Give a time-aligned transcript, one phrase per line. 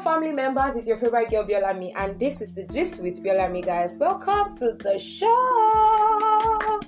[0.00, 3.98] family members, it's your favorite girl Biolami, and this is the Gist with Biolami, guys.
[3.98, 6.80] Welcome to the show.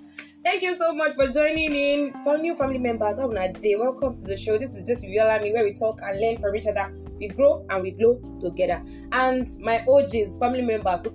[0.42, 2.14] Thank you so much for joining in.
[2.24, 3.76] For new family members, have a day.
[3.76, 4.56] Welcome to the show.
[4.56, 6.90] This is Just Biolami, where we talk and learn from each other.
[7.18, 8.82] We grow and we glow together.
[9.12, 11.10] And my OGs, family members, I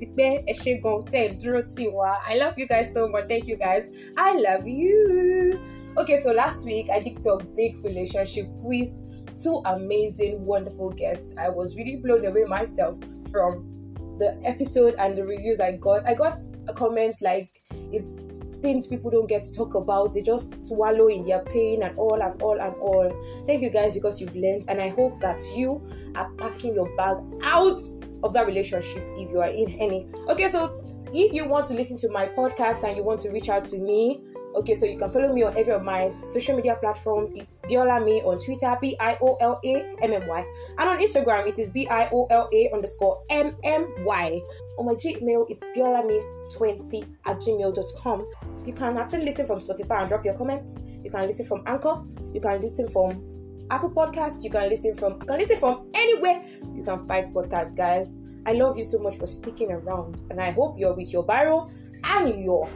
[2.37, 3.27] love you guys so much.
[3.27, 3.89] Thank you guys.
[4.17, 5.59] I love you.
[5.97, 11.37] Okay, so last week I did toxic relationship with two amazing, wonderful guests.
[11.37, 12.97] I was really blown away myself
[13.31, 13.73] from
[14.19, 16.05] the episode and the reviews I got.
[16.05, 16.33] I got
[16.75, 17.61] comments like
[17.91, 18.25] it's
[18.61, 20.13] things people don't get to talk about.
[20.13, 23.43] They just swallow in their pain and all and all and all.
[23.45, 27.17] Thank you guys because you've learned, and I hope that you are packing your bag
[27.43, 27.81] out
[28.23, 30.07] of that relationship if you are in any.
[30.29, 30.83] Okay, so
[31.13, 33.77] if you want to listen to my podcast and you want to reach out to
[33.77, 34.23] me,
[34.55, 37.31] Okay, so you can follow me on every of my social media platform.
[37.35, 40.45] It's Biolammy on Twitter, B I O L A M M Y,
[40.79, 44.41] and on Instagram it is B I O L A underscore M M Y.
[44.79, 48.27] On my Gmail it's biolammy20 at gmail.com.
[48.65, 50.77] You can actually listen from Spotify and drop your comment.
[51.03, 52.03] You can listen from Anchor.
[52.33, 53.23] You can listen from
[53.69, 54.43] Apple Podcasts.
[54.43, 56.43] You can listen from you can listen from anywhere
[56.77, 58.19] you can find podcasts, guys.
[58.45, 61.69] I love you so much for sticking around, and I hope you're with your Biro
[62.03, 62.69] and your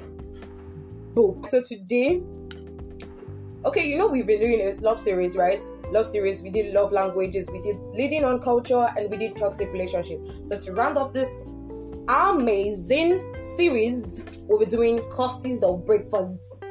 [1.13, 1.45] book.
[1.47, 2.21] So today,
[3.65, 5.61] okay, you know we've been doing a love series, right?
[5.91, 6.41] Love series.
[6.41, 7.49] We did love languages.
[7.51, 10.19] We did leading on culture, and we did toxic relationship.
[10.43, 11.37] So to round up this
[12.07, 16.63] amazing series, we'll be doing causes of breakfasts.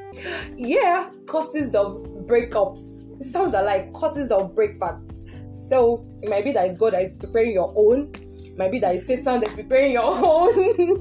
[0.57, 3.07] Yeah, causes of breakups.
[3.21, 5.23] It sounds like causes of breakfasts.
[5.69, 8.13] So it might be that it's God that is preparing your own
[8.61, 11.01] might be that it's Satan that's preparing your own.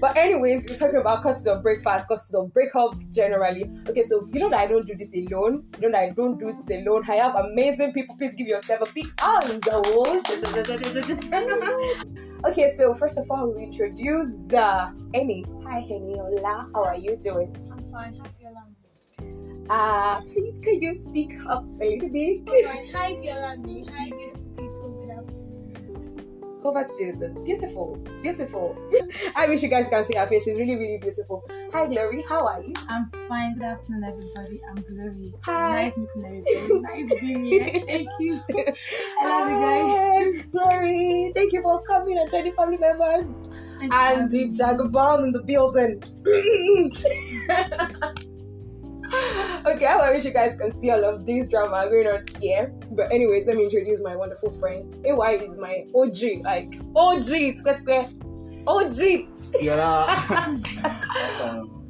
[0.00, 3.70] but anyways, we're talking about causes of breakfast, causes of breakups generally.
[3.88, 5.64] Okay, so you know that I don't do this alone.
[5.78, 7.04] You know that I don't do this alone.
[7.08, 8.16] I have amazing people.
[8.16, 9.64] Please give yourself a big hand.
[12.46, 15.44] okay, so first of all, we introduce uh, Amy.
[15.64, 16.18] Hi, Henny.
[16.18, 16.68] Hola.
[16.74, 17.54] How are you doing?
[17.70, 18.16] I'm fine.
[18.16, 18.74] Happy Alam.
[19.70, 22.42] Uh, please, can you speak up a little bit?
[22.92, 23.88] Hi, Biolami.
[23.88, 24.41] Hi, beautiful
[26.64, 28.76] over to this beautiful, beautiful.
[29.36, 30.44] I wish you guys can see her face.
[30.44, 31.42] She's really, really beautiful.
[31.72, 32.22] Hi, Glory.
[32.28, 32.72] How are you?
[32.88, 33.54] I'm fine.
[33.54, 34.60] Good afternoon, everybody.
[34.68, 35.34] I'm Glory.
[35.42, 35.84] Hi.
[35.84, 37.02] Nice meeting everybody.
[37.02, 37.66] nice being here.
[37.86, 38.40] Thank you.
[39.20, 40.44] I love Hi, you guys.
[40.52, 41.32] Glory.
[41.34, 43.48] Thank you for coming and joining family members.
[43.78, 44.50] Thank and the.
[44.50, 46.02] Jagabon in the building.
[49.66, 52.72] okay, I wish you guys can see all of this drama going on here.
[52.92, 54.94] But anyways, let me introduce my wonderful friend.
[55.04, 58.08] AY is my OG, like OG, it's quite square.
[58.66, 59.28] OG.
[59.60, 60.06] Yola.
[61.42, 61.84] um,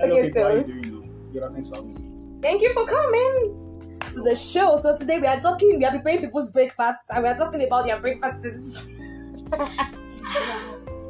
[0.00, 0.30] Okay, people.
[0.32, 1.08] so- How you doing now?
[1.32, 2.40] Yola, thanks for having me.
[2.42, 4.78] Thank you for coming to the show.
[4.78, 7.84] So today we are talking, we are preparing people's breakfast and we are talking about
[7.84, 9.00] their breakfasts.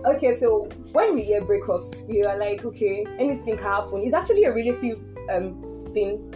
[0.07, 4.01] okay, so when we hear breakups, we are like, okay, anything can happen.
[4.03, 4.95] It's actually a really
[5.31, 5.63] um
[5.93, 6.35] thing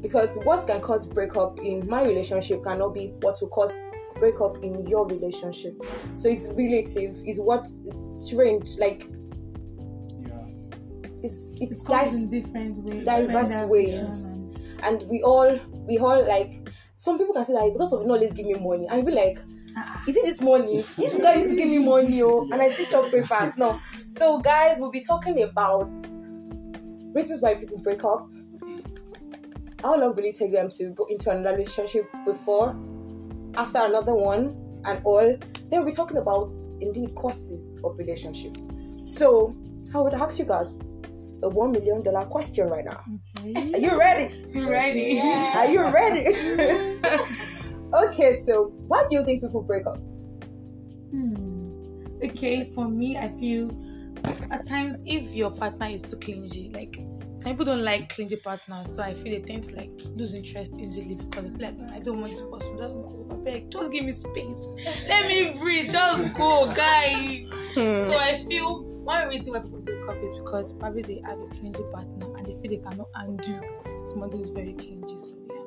[0.00, 3.74] because what can cause breakup in my relationship cannot be what will cause
[4.18, 5.74] breakup in your relationship.
[6.16, 7.16] So it's relative.
[7.24, 8.78] It's what it's strange.
[8.78, 9.08] Like
[10.20, 10.46] Yeah.
[11.22, 13.04] it's it's It comes di- in different ways.
[13.04, 14.40] diverse ways.
[14.82, 18.46] and we all we all like some people can say that because of knowledge give
[18.46, 19.38] me money and be like
[19.76, 22.70] Ah, is it this money this guy used to give me money oh and i
[22.74, 25.88] still chop breakfast no so guys we'll be talking about
[27.14, 28.28] reasons why people break up
[29.82, 32.76] how long will it take them to go into another relationship before
[33.56, 35.20] after another one and all
[35.68, 36.50] then we'll be talking about
[36.80, 38.56] indeed causes of relationship
[39.04, 39.54] so
[39.94, 40.92] i would ask you guys
[41.44, 43.00] a one million dollar question right now
[43.44, 45.18] are you ready You ready?
[45.20, 46.24] are you ready?
[47.94, 49.98] okay, so why do you think people break up?
[51.10, 51.64] Hmm.
[52.24, 53.70] Okay, for me, I feel
[54.52, 56.96] at times if your partner is too clingy, like
[57.42, 60.74] some people don't like clingy partners, so I feel they tend to like lose interest
[60.78, 63.90] easily because they feel like I don't want this person, just go, I beg, just
[63.90, 64.72] give me space,
[65.08, 67.46] let me breathe, just go, guy.
[67.74, 71.46] So I feel one reason why people break up is because probably they have a
[71.48, 73.60] clingy partner and they feel they cannot undo
[74.06, 75.16] somebody who's very clingy.
[75.20, 75.62] So yeah.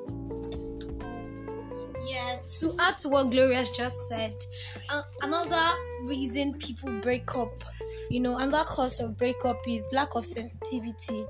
[2.08, 4.34] Yeah, to add to what Gloria's just said,
[4.88, 7.64] uh, another reason people break up,
[8.10, 11.24] you know, another cause of breakup is lack of sensitivity.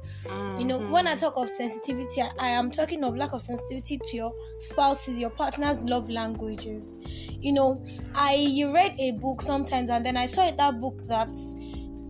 [0.58, 3.99] You know, when I talk of sensitivity, I, I am talking of lack of sensitivity
[3.99, 7.00] to your spouses, your partner's love languages.
[7.40, 7.84] You know,
[8.14, 11.28] I read a book sometimes and then I saw in that book that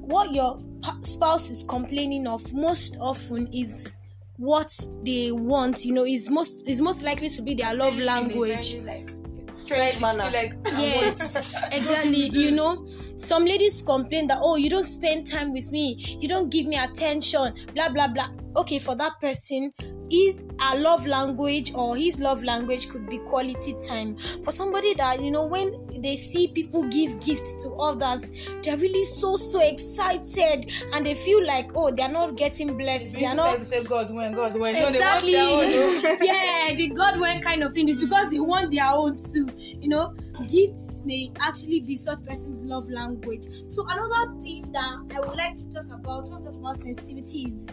[0.06, 0.60] what your
[1.02, 3.96] spouse is complaining of most often is
[4.36, 4.70] what
[5.02, 9.10] they want you know is most is most likely to be their love language Like
[9.56, 10.30] strange Like, manner.
[10.30, 11.36] like Yes,
[11.72, 12.28] exactly.
[12.28, 12.86] You know,
[13.16, 16.76] some ladies complain that oh, you don't spend time with me, you don't give me
[16.76, 18.28] attention, blah blah blah.
[18.56, 19.70] Okay, for that person,
[20.08, 24.16] it a love language or his love language could be quality time.
[24.44, 28.32] For somebody that you know, when they see people give gifts to others,
[28.62, 33.12] they're really so so excited and they feel like oh, they're not getting blessed.
[33.12, 36.16] They are not say God when God when No, exactly oh.
[36.22, 39.88] yeah the god went kind of thing is because they want their own too you
[39.88, 40.14] know
[40.48, 43.46] gifts may actually be such person's love language.
[43.68, 47.44] So another thing that i would like to talk about when we talk about sensitivity
[47.54, 47.66] is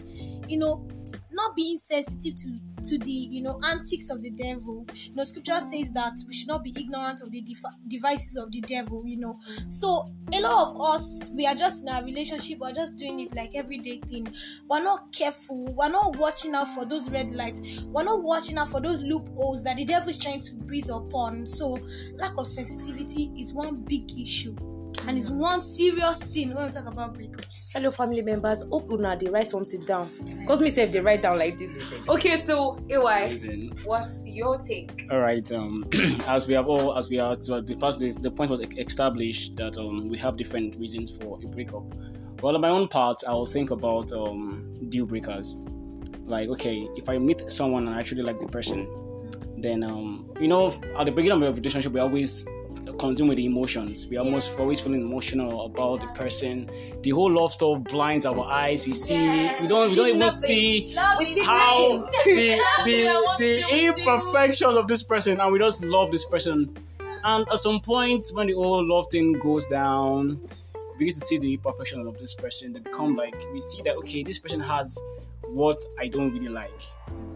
[0.48, 0.86] you know
[1.34, 4.86] not being sensitive to to the you know antics of the devil.
[4.94, 8.50] You know scripture says that we should not be ignorant of the defi- devices of
[8.52, 9.38] the devil you know.
[9.68, 13.34] So a lot of us we are just in our relationship we're just doing it
[13.34, 14.26] like everyday thing.
[14.68, 17.60] We're not careful we're not watching out for those red lights.
[17.86, 21.46] We're not watching out for those loopholes that the devil is trying to breathe upon.
[21.46, 21.78] So
[22.16, 24.56] lack of sensitivity is one big issue
[25.06, 28.62] and it's one serious sin when we talk about breakups Hello, family members.
[28.70, 30.08] Hope una dey write something down.
[30.46, 31.92] Cause me say they write down like this.
[32.08, 33.76] Okay, so AY, Amazing.
[33.84, 35.06] what's your take?
[35.10, 35.50] All right.
[35.52, 35.84] Um,
[36.26, 38.68] as we have all, as we are, so the first, the, the point was e-
[38.78, 41.82] established that um, we have different reasons for a breakup.
[42.42, 45.56] Well, on my own part, I will think about um, deal breakers.
[46.26, 48.88] Like, okay, if I meet someone and I actually like the person,
[49.58, 52.46] then um, you know, at the beginning of a relationship, we always
[52.92, 54.06] consume with the emotions.
[54.06, 56.70] We're almost always feeling emotional about the person.
[57.02, 58.86] The whole love stuff blinds our eyes.
[58.86, 65.02] We see, we don't, we don't even see how the the, the imperfections of this
[65.02, 66.76] person and we just love this person
[67.24, 70.40] and at some point when the whole love thing goes down
[70.74, 73.96] we begin to see the imperfection of this person they become like we see that
[73.96, 75.00] okay this person has
[75.54, 76.80] what i don't really like.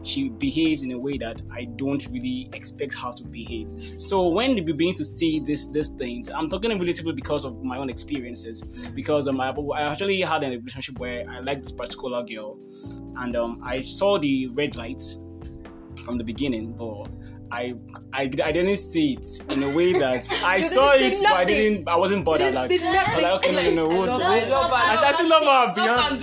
[0.03, 3.69] She behaves in a way that i don't really expect her to behave.
[3.99, 7.79] So when we begin to see this these things i'm talking relatively because of my
[7.79, 12.23] own experiences because um, I, I actually had a relationship where i liked this particular
[12.23, 12.59] girl
[13.17, 15.03] and um, I saw the red light
[16.05, 17.09] from the beginning, but
[17.51, 17.75] I,
[18.13, 21.89] I I didn't see it in a way that I saw it, but I didn't.
[21.89, 22.55] I wasn't bothered.
[22.55, 24.75] Like, I was like, okay, no, no, no, I love- I love her.
[24.77, 26.21] I actually love her Love beyond.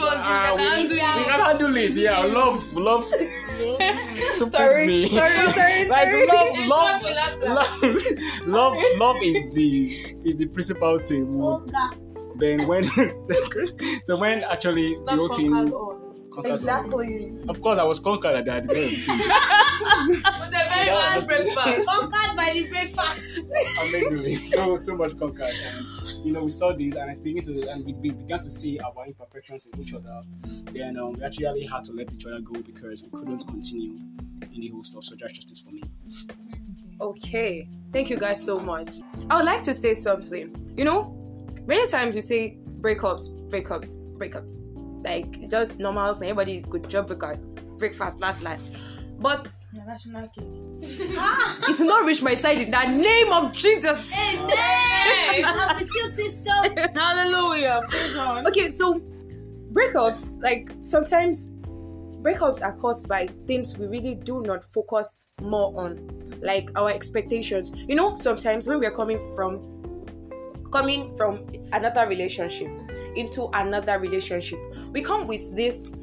[0.89, 1.91] we, can handle it.
[1.95, 3.03] Yeah, love, love.
[3.55, 5.07] Stupid Sorry, me.
[5.07, 6.27] sorry, sorry, like sorry.
[6.27, 11.41] love, It's love, relax, love, love, love is the is the principal thing.
[11.41, 11.65] Oh.
[12.37, 15.53] Then when so when actually the Love whole thing
[16.37, 16.43] all.
[16.43, 16.75] conquers all.
[16.79, 17.33] Exactly.
[17.49, 18.65] Of course, I was conquered at that.
[18.67, 19.19] very beginning.
[20.07, 21.87] With a very Yeah, large breakfast.
[21.87, 23.21] conquered by the breakfast
[23.83, 25.85] amazingly so so much conquered and
[26.25, 28.79] you know we saw this and I began to and we, we began to see
[28.79, 30.21] our imperfections in each other
[30.71, 33.95] then um, we actually had to let each other go because we couldn't continue
[34.53, 35.83] in the whole stuff so that's just this for me
[37.01, 37.67] Okay.
[37.91, 38.93] Thank you guys so much.
[39.29, 40.73] I would like to say something.
[40.77, 41.13] You know,
[41.65, 44.53] many times you say breakups, breakups, breakups.
[45.05, 46.29] Like just normal thing.
[46.29, 47.39] Everybody could job break
[47.77, 48.65] breakfast last last.
[49.19, 49.43] But
[49.73, 51.15] The national cake.
[51.17, 51.57] Ah!
[51.69, 53.97] it will not reach my side in the name of Jesus.
[54.13, 55.45] Amen.
[55.45, 56.51] I'm with you, sister.
[56.93, 57.81] Hallelujah.
[58.47, 58.99] Okay, so
[59.71, 61.47] breakups, like sometimes
[62.21, 66.09] breakups are caused by things we really do not focus more on,
[66.41, 67.71] like our expectations.
[67.87, 69.71] You know, sometimes when we are coming from
[70.71, 72.69] coming from another relationship
[73.15, 74.59] into another relationship,
[74.91, 76.01] we come with this.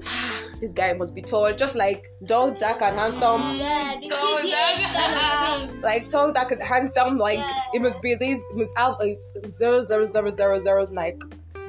[0.60, 3.42] This guy must be tall, just like tall, dark, and handsome.
[3.56, 5.80] Yeah, the Oh, TDH kind of thing.
[5.82, 7.18] Like tall, dark, and handsome.
[7.18, 7.52] Like Yeah.
[7.74, 8.38] it must be this.
[8.50, 9.16] It must have a
[9.50, 11.20] zero, zero, zero, zero, zero, like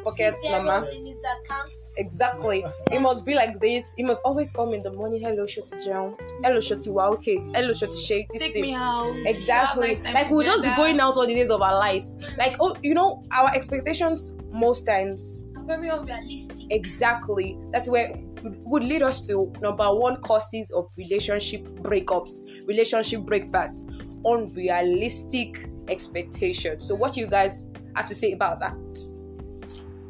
[0.06, 0.88] pockets, mama.
[0.96, 1.96] In his accounts.
[1.98, 2.64] Exactly.
[2.92, 3.94] It must be like this.
[3.98, 5.22] It must always come in the morning.
[5.22, 6.16] Hello, Shoti John.
[6.44, 7.12] Hello, Shoti Wow.
[7.14, 7.38] Okay.
[7.54, 8.30] Hello, Shoti Shake.
[8.32, 8.62] This Take thing.
[8.62, 9.14] me out.
[9.26, 9.90] Exactly.
[9.90, 12.18] Have nice time Like we'll just be going out all the days of our lives.
[12.38, 15.42] Like oh, you know, our expectations most times.
[15.66, 16.72] Very unrealistic.
[16.72, 17.58] Exactly.
[17.72, 23.88] That's where would- would lead us to number one causes of relationship breakups, relationship breakfast,
[24.26, 26.88] unrealistic expectations.
[26.88, 28.76] So, what do you guys have to say about that?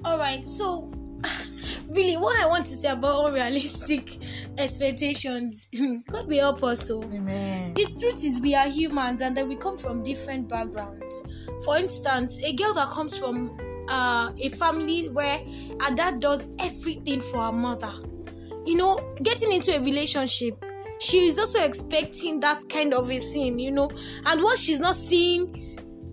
[0.06, 0.88] All right, so
[1.90, 4.08] really, what I want to say about unrealistic
[4.60, 5.68] expectations,
[6.12, 6.86] God will help us.
[6.86, 7.74] So, Amen.
[7.74, 11.24] the truth is, we are humans and then we come from different backgrounds.
[11.64, 13.58] For instance, a girl that comes from
[13.90, 15.42] uh, a family where
[15.88, 17.92] a dad does everything for her mother,
[18.64, 20.64] you know, getting into a relationship,
[21.00, 23.90] she is also expecting that kind of a thing, you know,
[24.28, 25.64] and what she's not seeing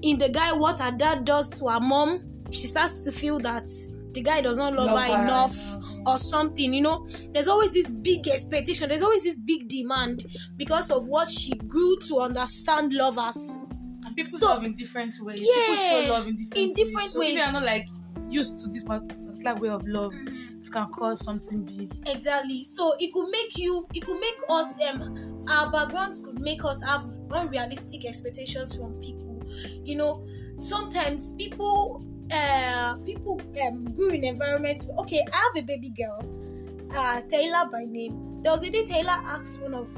[0.01, 3.67] in the guy what her dad does to her mom, she starts to feel that
[4.13, 6.75] the guy does not love, Love her enough or something.
[6.75, 8.89] You know, there's always this big expectation.
[8.89, 13.59] There's always this big demand because of what she grew to understand lovers.
[14.05, 15.39] And people So- love in different ways.
[15.41, 16.75] people Yeah, show love in different in ways.
[16.75, 17.49] different So if you ways.
[17.49, 17.89] are not like
[18.29, 21.91] used to this particular way of love, it can cause something big.
[22.07, 22.65] Exactly.
[22.65, 26.83] So it could make you, it could make us, um, our backgrounds could make us
[26.83, 29.43] have unrealistic expectations from people.
[29.85, 30.27] You know,
[30.59, 34.89] sometimes people, uh, people um grew in environments.
[35.01, 38.41] Okay, I have a baby girl, uh, Taylor by name.
[38.43, 39.91] There was a day Taylor asked one of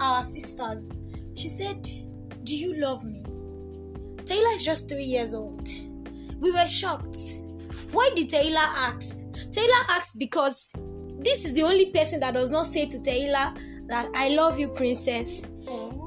[0.00, 1.00] our sisters.
[1.34, 1.88] She said,
[2.44, 3.24] "Do you love me?"
[4.24, 5.68] Taylor is just three years old.
[6.40, 7.16] We were shocked.
[7.92, 9.24] Why did Taylor ask?
[9.52, 10.72] Taylor asked because
[11.20, 13.52] this is the only person that does not say to Taylor
[13.88, 15.48] that I love you, princess.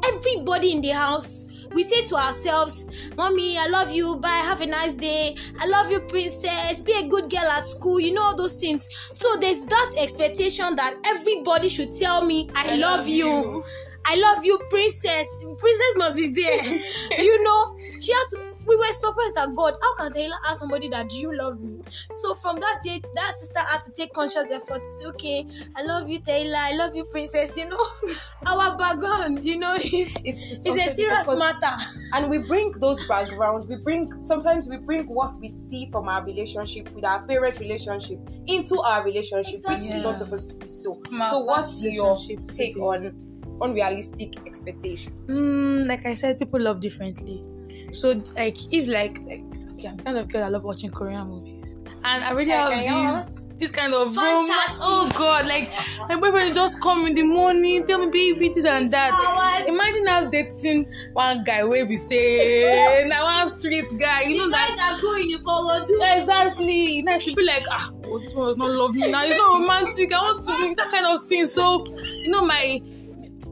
[0.05, 4.15] Everybody in the house, we say to ourselves, Mommy, I love you.
[4.17, 4.29] Bye.
[4.29, 5.35] Have a nice day.
[5.59, 6.81] I love you, princess.
[6.81, 7.99] Be a good girl at school.
[7.99, 8.87] You know all those things.
[9.13, 13.63] So there's that expectation that everybody should tell me, I, love, you.
[14.05, 15.45] I love you, princess.
[15.57, 16.63] Princess must be there.
[17.23, 18.49] you know, she had to.
[18.67, 21.79] We were surprised that God, how can Taylor ask somebody that do you love me?
[22.15, 25.81] So from that day, that sister had to take conscious effort to say, okay, I
[25.83, 26.57] love you, Taylor.
[26.57, 27.57] I love you, princess.
[27.57, 27.87] You know,
[28.45, 29.85] our background, you know, is
[30.23, 31.75] It's, it's a serious because- matter.
[32.13, 36.23] and we bring those backgrounds we bring sometimes we bring what we see from our
[36.25, 40.95] relationship with our parents relationship into our relationship which is not supposed to be so
[41.07, 46.13] From our so what's past your relationship take the- on unrealistic expectations Mm, like I
[46.13, 47.43] said, people love differently.
[47.91, 49.43] So like if like like
[49.73, 51.79] okay, I'm kind of girl that love watching Korean movies.
[52.03, 54.49] And I already have this this kind of romance.
[54.81, 55.71] Oh god, like
[56.07, 59.11] my boyfriend just come in the morning, tell me baby this and that.
[59.11, 59.67] Hours.
[59.67, 64.51] Imagine us dating one guy where we say now one street guy, you know You
[64.51, 65.83] that going in forward.
[65.89, 67.01] Exactly.
[67.01, 69.23] Now she be like, ah, oh, this one does not love me now.
[69.23, 70.13] It's not romantic.
[70.13, 71.45] I want to do that kind of thing.
[71.45, 72.81] So, you know, my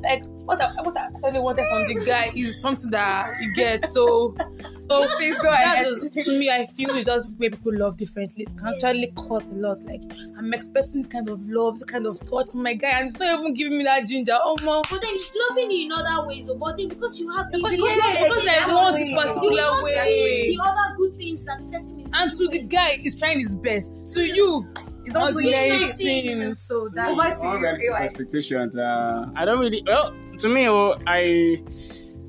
[0.01, 3.89] like what I what I actually wanted from the guy is something that you get.
[3.89, 4.35] So,
[4.89, 5.85] so Please go that ahead.
[5.85, 8.43] just to me, I feel it's just where people love differently.
[8.43, 9.81] It can actually cause a lot.
[9.81, 10.03] Like
[10.37, 13.19] I'm expecting this kind of love, this kind of thought from my guy, and it's
[13.19, 14.37] not even giving me that ginger.
[14.41, 14.81] Oh man.
[14.89, 17.71] But then it's loving you in other ways, oh, but then because you have Because,
[17.71, 20.55] the because, yeah, because I want this particular not way.
[20.55, 23.53] the other good things that the person is and to the guy is trying his
[23.55, 24.65] best to you
[25.03, 25.53] it's not to doing you.
[25.55, 27.99] anything so that Over to you, Unrealistic Eli.
[28.03, 28.77] expectations.
[28.77, 29.81] Uh, I don't really.
[29.85, 31.63] Well, to me, oh, I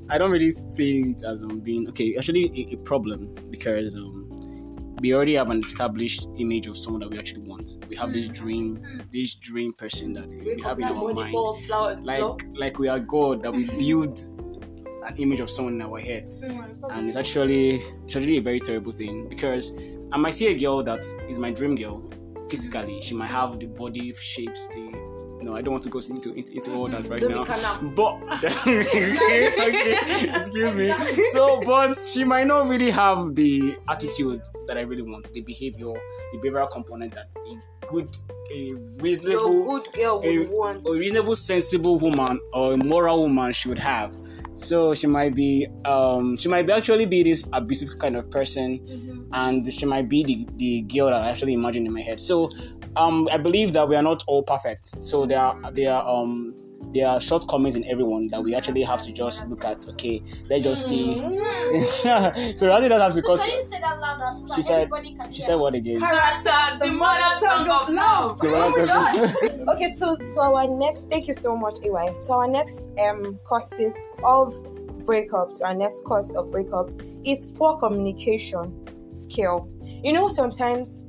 [0.09, 2.15] I don't really see it as um, being okay.
[2.17, 7.09] Actually, a, a problem because um, we already have an established image of someone that
[7.09, 7.85] we actually want.
[7.87, 11.35] We have this dream, this dream person that we have in our mind.
[12.03, 14.19] Like like we are God that we build
[15.07, 18.91] an image of someone in our heads and it's actually it's actually a very terrible
[18.91, 19.71] thing because
[20.11, 22.09] I might see a girl that is my dream girl
[22.49, 22.99] physically.
[23.01, 24.91] She might have the body shapes, the
[25.41, 27.45] no, I don't want to go into into, into all that right Don't now.
[27.95, 30.93] But okay, excuse me.
[31.31, 35.93] So, but she might not really have the attitude that I really want, the behavior,
[36.31, 38.15] the behavioral component that a good,
[38.53, 40.85] a reasonable, Your good girl a, would want.
[40.87, 44.15] a reasonable, sensible woman or a moral woman should have.
[44.55, 49.27] So she might be, um, she might be actually be this abusive kind of person,
[49.31, 52.19] and she might be the, the girl that I actually imagine in my head.
[52.19, 52.49] So,
[52.95, 55.01] um, I believe that we are not all perfect.
[55.03, 56.53] So there are there are um
[56.93, 59.87] there are shortcomings in everyone that we actually have to just look at.
[59.89, 61.17] Okay, let's just see.
[62.55, 63.41] so I did not have to cause.
[63.41, 65.47] Can you say that louder so that She said- everybody can She hear?
[65.47, 66.01] said what again?
[66.01, 69.67] character the mother tongue of love Oh what happened?
[69.69, 72.15] okay, so so our next thank you so much, AY.
[72.23, 74.53] So our next um courses of
[75.05, 76.89] breakups, our next course of breakup
[77.23, 78.73] is poor communication
[79.11, 79.69] skill.
[80.03, 81.01] You know, sometimes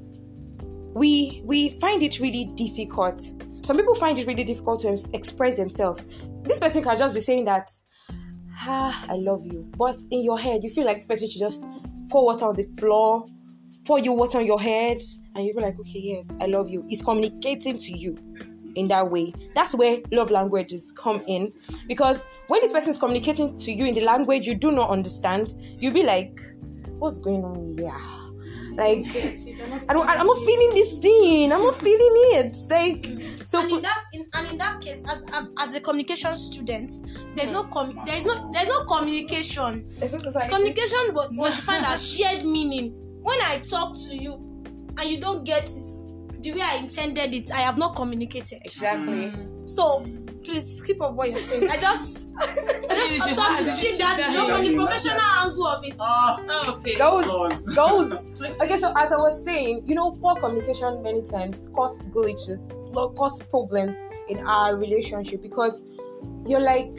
[0.95, 3.31] we we find it really difficult.
[3.63, 6.03] Some people find it really difficult to express themselves.
[6.45, 7.71] This person can just be saying that,
[8.61, 11.65] ah, I love you, but in your head you feel like this person should just
[12.09, 13.27] pour water on the floor,
[13.85, 14.99] pour you water on your head,
[15.35, 16.85] and you'll be like, okay, yes, I love you.
[16.89, 18.19] It's communicating to you
[18.75, 19.33] in that way.
[19.55, 21.53] That's where love languages come in.
[21.87, 25.55] Because when this person is communicating to you in the language you do not understand,
[25.79, 26.41] you'll be like,
[26.99, 28.20] what's going on here?
[28.73, 29.07] Like,
[29.89, 31.53] I don't, I'm not feeling this thing.
[31.53, 31.99] I'm not feeling
[32.39, 32.57] it.
[32.71, 36.37] Like, so and in that in, and in that case as um, as a communication
[36.37, 36.93] student
[37.35, 39.89] there's no com- there's no there's no communication.
[40.49, 42.93] Communication was, was defined as shared meaning.
[43.23, 44.35] When i talk to you
[44.99, 45.89] and you don't get it
[46.43, 48.61] the way i intended it i have not communicated.
[48.65, 49.33] Exactly.
[49.67, 50.07] so
[50.45, 51.71] please keep up what you're saying.
[51.71, 54.75] I just, I You just should thought to have- chip that, you know, from the
[54.75, 55.95] professional angle of it.
[56.01, 56.95] Ah, Oh, okay.
[56.95, 57.55] Gold, God.
[57.75, 58.13] gold.
[58.63, 63.11] Okay, so as I was saying, you know, poor communication many times cause glitches, lo-
[63.11, 63.97] cause problems
[64.29, 65.83] in our relationship because
[66.47, 66.91] you're like,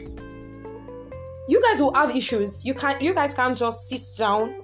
[1.48, 2.64] you guys will have issues.
[2.64, 4.54] You can't, you guys can't just sit down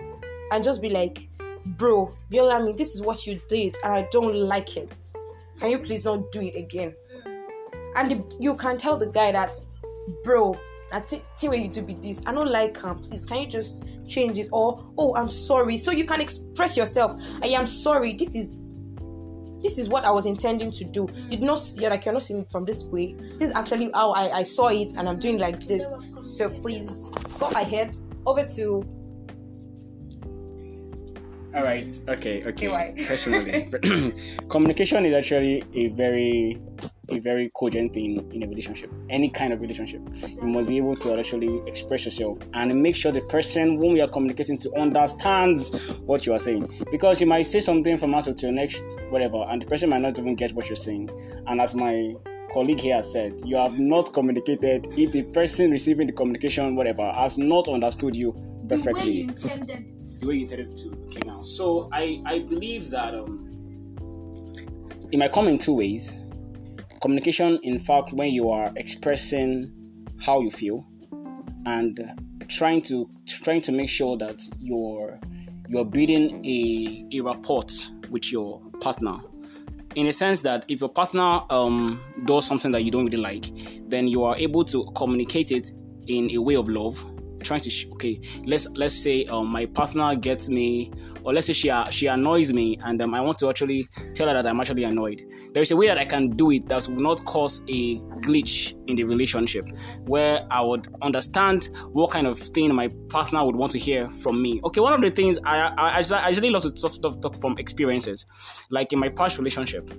[0.53, 1.29] and just be like,
[1.77, 5.13] bro, Viola, me, this is what you did, and I don't like it.
[5.59, 6.95] Can you please not do it again?
[7.99, 9.51] And the, you can tell the guy that,
[10.23, 10.57] bro,
[10.93, 11.25] I it.
[11.35, 12.23] See where you do be this.
[12.27, 12.97] I don't like him.
[13.01, 14.49] Please, can you just change it?
[14.53, 15.77] Or, oh, I'm sorry.
[15.77, 17.21] So you can express yourself.
[17.43, 18.13] I am sorry.
[18.15, 18.73] This is
[19.61, 21.09] this is what I was intending to do.
[21.29, 23.17] You not you're like you're not seeing it from this way.
[23.37, 25.85] This is actually how I, I saw it and I'm doing like this.
[26.23, 27.09] So please
[27.41, 27.97] go ahead.
[28.25, 28.85] Over to
[31.55, 31.93] All right.
[32.09, 32.45] Okay.
[32.45, 33.05] Okay.
[33.09, 33.69] Personally,
[34.49, 36.61] communication is actually a very,
[37.11, 38.93] a very cogent thing in a relationship.
[39.09, 40.03] Any kind of relationship,
[40.41, 44.03] you must be able to actually express yourself and make sure the person whom you
[44.05, 46.69] are communicating to understands what you are saying.
[46.91, 50.03] Because you might say something from now to your next whatever, and the person might
[50.03, 51.09] not even get what you're saying.
[51.47, 52.15] And as my
[52.53, 57.39] colleague here said, you have not communicated if the person receiving the communication, whatever, has
[57.39, 58.35] not understood you
[58.69, 60.21] perfectly The way you intended it.
[60.21, 60.89] the way you intended to.
[61.07, 61.33] Okay, now.
[61.33, 63.47] So I I believe that um,
[65.11, 66.15] it might come in two ways.
[67.01, 69.73] Communication, in fact, when you are expressing
[70.21, 70.87] how you feel
[71.67, 72.13] and
[72.49, 75.21] trying to trying to make sure that you're
[75.69, 77.65] you're building a a rapport
[78.11, 79.19] with your partner.
[79.95, 83.47] In a sense that if your partner um, does something that you don't really like,
[83.89, 85.71] then you are able to communicate it
[86.07, 87.05] in a way of love
[87.43, 90.91] trying to sh- okay let's let's say um, my partner gets me
[91.25, 94.29] or let's say she uh, she annoys me and um, i want to actually tell
[94.29, 95.23] her that i'm actually annoyed.
[95.53, 98.75] There is a way that i can do it that will not cause a glitch
[98.89, 99.67] in the relationship
[100.07, 104.41] where i would understand what kind of thing my partner would want to hear from
[104.43, 104.61] me.
[104.65, 107.59] Okay one of the things i i, I actually, love to talk, talk, talk from
[107.59, 108.27] experiences.
[108.71, 109.91] Like in my past relationship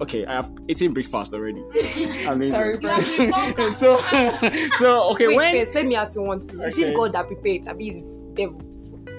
[0.00, 1.60] okay i have eaten breakfast already
[2.26, 3.00] amazing Sorry, bro.
[3.74, 3.96] so
[4.78, 6.60] so okay Wait when first, let me ask you one thing.
[6.62, 7.68] Is it God that prepared?
[7.68, 8.60] I mean, it's devil.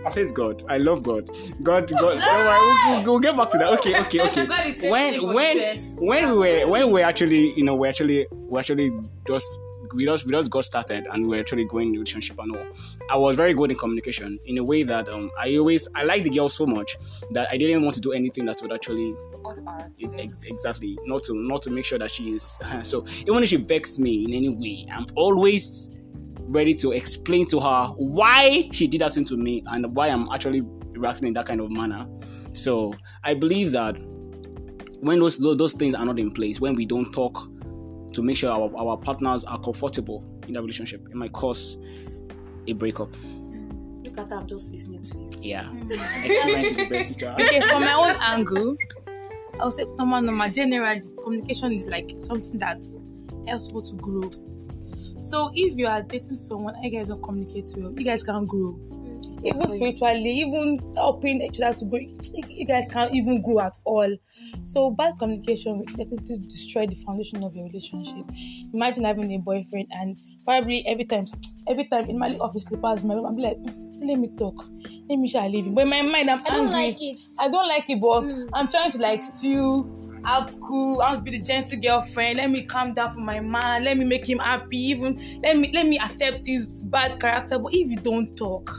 [0.05, 0.63] I say it's God.
[0.69, 1.27] I love God.
[1.63, 1.99] God, God.
[1.99, 3.73] Don't we'll, we'll, we'll get back to that.
[3.73, 4.45] Okay, okay, okay.
[4.47, 8.27] God is When when when we were when we were actually you know we actually
[8.31, 8.91] we actually
[9.27, 9.59] just
[9.93, 12.56] we just we just got started and we were actually going in a relationship and
[12.56, 12.65] all.
[13.10, 16.23] I was very good in communication in a way that um I always I like
[16.23, 16.97] the girl so much
[17.32, 19.15] that I didn't want to do anything that would actually
[20.19, 23.58] Ex- exactly not to not to make sure that she is so even if she
[23.58, 25.89] begs me in any way i'm always
[26.41, 30.28] ready to explain to her why she did that thing to me and why i'm
[30.32, 32.06] actually reacting in that kind of manner
[32.54, 33.95] so i believe that
[35.00, 37.47] when those, those things are not in place when we don't talk
[38.17, 41.77] to make sure our, our partners are comfortable in that relationship it might cause
[42.65, 44.03] a breakup mm.
[44.03, 45.30] Look at that, I'm just listening to you.
[45.41, 45.91] yeah mm.
[46.25, 48.75] experience is the best okay, from my own angle,
[49.60, 50.49] I would say normal, normal.
[50.49, 52.84] Generally, communication is like something that
[53.47, 54.32] helps people to grow.
[55.19, 58.47] So if you are dating someone and you guys don't communicate well, you guys can't
[58.47, 58.80] grow.
[59.43, 64.15] Even spiritually, even helping each other to grow, you guys can't even grow at all.
[64.63, 68.26] So bad communication will definitely destroy the foundation of your relationship.
[68.73, 71.26] Imagine having a boyfriend and probably every time,
[71.67, 74.69] every time in my office slippers, my room, I'm like, "Mm, let me talk,
[75.10, 75.76] let me shall leave him.
[75.76, 76.71] But in my mind, I'm I don't angry.
[76.71, 77.17] like it.
[77.39, 78.50] I don't like it, but Mm.
[78.54, 79.91] I'm trying to like still
[80.26, 81.02] act cool.
[81.02, 82.38] I want to be the gentle girlfriend.
[82.38, 83.84] Let me calm down for my man.
[83.84, 84.78] Let me make him happy.
[84.78, 87.60] Even let me let me accept his bad character.
[87.60, 88.69] But if you don't talk,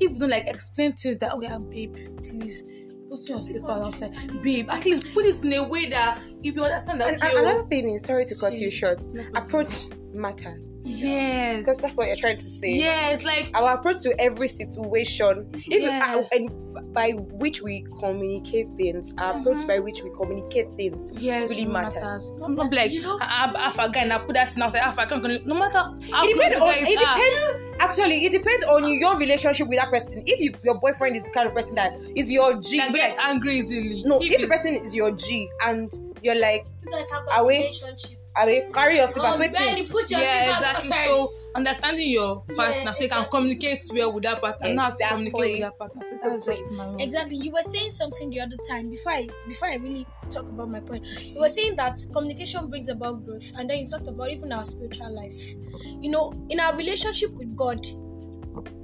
[0.00, 2.64] if you don't like explain things that okay, ah, babe, please
[3.08, 4.70] put your slippers outside, babe.
[4.70, 7.42] At least put it in a way that if you understand that And, okay, oh,
[7.42, 8.64] another thing is, sorry to cut See.
[8.64, 10.60] you short, no approach matter.
[10.86, 12.68] Yes, Because that's what you're trying to say.
[12.68, 16.16] yes, like Our approach to every situation, if Yeah.
[16.18, 16.50] uh, and
[16.94, 21.70] by which we communicate things, our approach by which we communicate things yes, really it
[21.70, 22.32] matters.
[22.42, 24.80] I'm not like You know- I, I, I forget and I put that in outside.
[24.82, 25.44] I forget.
[25.46, 26.68] No matter how It depends on.
[26.76, 27.62] It depends.
[27.78, 30.22] Actually, it depends on your relationship with that person.
[30.26, 32.98] If you, your boyfriend is the kind of person that is your G, that be
[32.98, 34.02] get like, angry easily.
[34.06, 37.46] No, if, the person is your G and you're like, You guys have Are that
[37.46, 38.15] we- relationship.
[38.36, 39.32] I mean, carry your slippers.
[39.36, 40.90] Oh, wait till- barely put your yeah, slippers exactly.
[40.90, 41.06] outside.
[41.06, 44.92] So understanding your partner, Yeah, so you can communicate well with that partner, not to
[44.92, 45.30] Exactly.
[45.30, 46.04] communicate with that partner.
[46.04, 46.56] So Exactly.
[46.56, 47.00] just my own.
[47.00, 47.36] Exactly.
[47.36, 50.80] You were saying something the other time before I before I really talk about my
[50.80, 51.06] point.
[51.22, 54.64] You were saying that communication brings about growth, and then you talked about even our
[54.64, 55.54] spiritual life.
[56.02, 57.86] You know, in our relationship with God,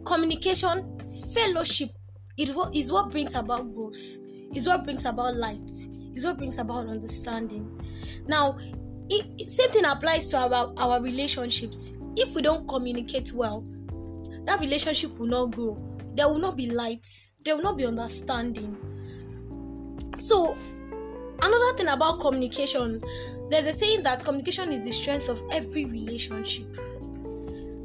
[0.06, 0.98] communication,
[1.34, 1.90] fellowship,
[2.36, 4.00] it wa- what brings about growth.
[4.54, 5.70] Is what brings about light.
[6.14, 7.80] Is what brings about understanding.
[8.26, 8.58] Now,
[9.12, 11.96] it- same thing applies to our our relationships.
[12.16, 13.64] If we don't communicate well
[14.44, 15.78] that relationship will not grow.
[16.14, 17.06] There will not be light.
[17.44, 18.76] There will not be understanding.
[20.16, 20.54] So
[21.40, 23.02] another thing about communication
[23.50, 26.72] there's a saying that communication is the strength of every relationship.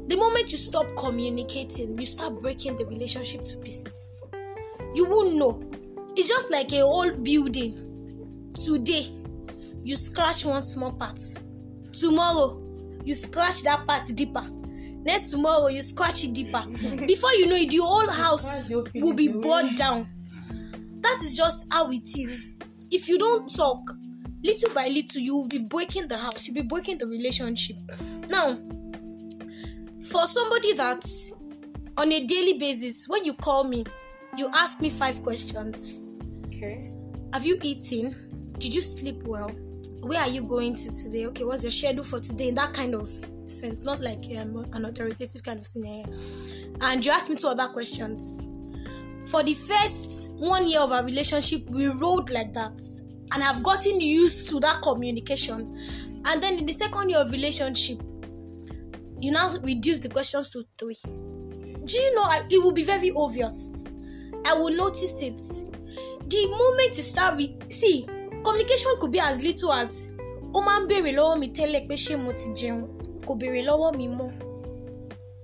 [0.08, 4.22] The moment you stop communicating you start breaking the relationship to pieces.
[4.94, 5.62] You won't know.
[6.16, 7.84] It's just like a old building.
[8.54, 9.17] Today
[9.84, 11.18] you scratch one small part.
[11.92, 12.62] Tomorrow
[13.04, 14.44] you scratch that part deeper.
[15.04, 16.62] Next tomorrow you scratch it deeper.
[17.06, 20.08] Before you know it the whole house will be brought down.
[21.00, 22.54] That is just how it is.
[22.90, 23.90] If you don't talk
[24.42, 27.76] little by little you will be breaking the house you'll be breaking the relationship.
[28.28, 28.58] Now
[30.02, 31.04] for somebody that
[31.96, 33.84] on a daily basis when you call me
[34.36, 36.08] you ask me five questions.
[36.46, 36.90] Okay.
[37.32, 38.14] have you eaten?
[38.58, 39.50] Did you sleep well?
[40.00, 41.26] Where are you going to today?
[41.26, 42.48] Okay, what's your schedule for today?
[42.48, 43.10] In that kind of
[43.48, 45.84] sense, not like um, an authoritative kind of thing.
[45.86, 46.76] eh.
[46.80, 48.48] And you asked me two other questions.
[49.30, 52.80] For the first one year of our relationship, we rode like that,
[53.32, 55.76] and I've gotten used to that communication.
[56.24, 58.00] And then in the second year of relationship,
[59.20, 60.96] you now reduce the questions to three.
[61.04, 62.30] Do you know?
[62.50, 63.92] It will be very obvious.
[64.44, 65.36] I will notice it
[66.28, 68.06] the moment you start re see
[68.44, 70.12] communication could be as little as
[70.52, 72.80] ó máa ń béèrè lọ́wọ́ mi tẹ́lẹ̀ pé ṣé mo ti jẹun.
[73.26, 74.30] Kò béèrè lọ́wọ́ mi mọ́.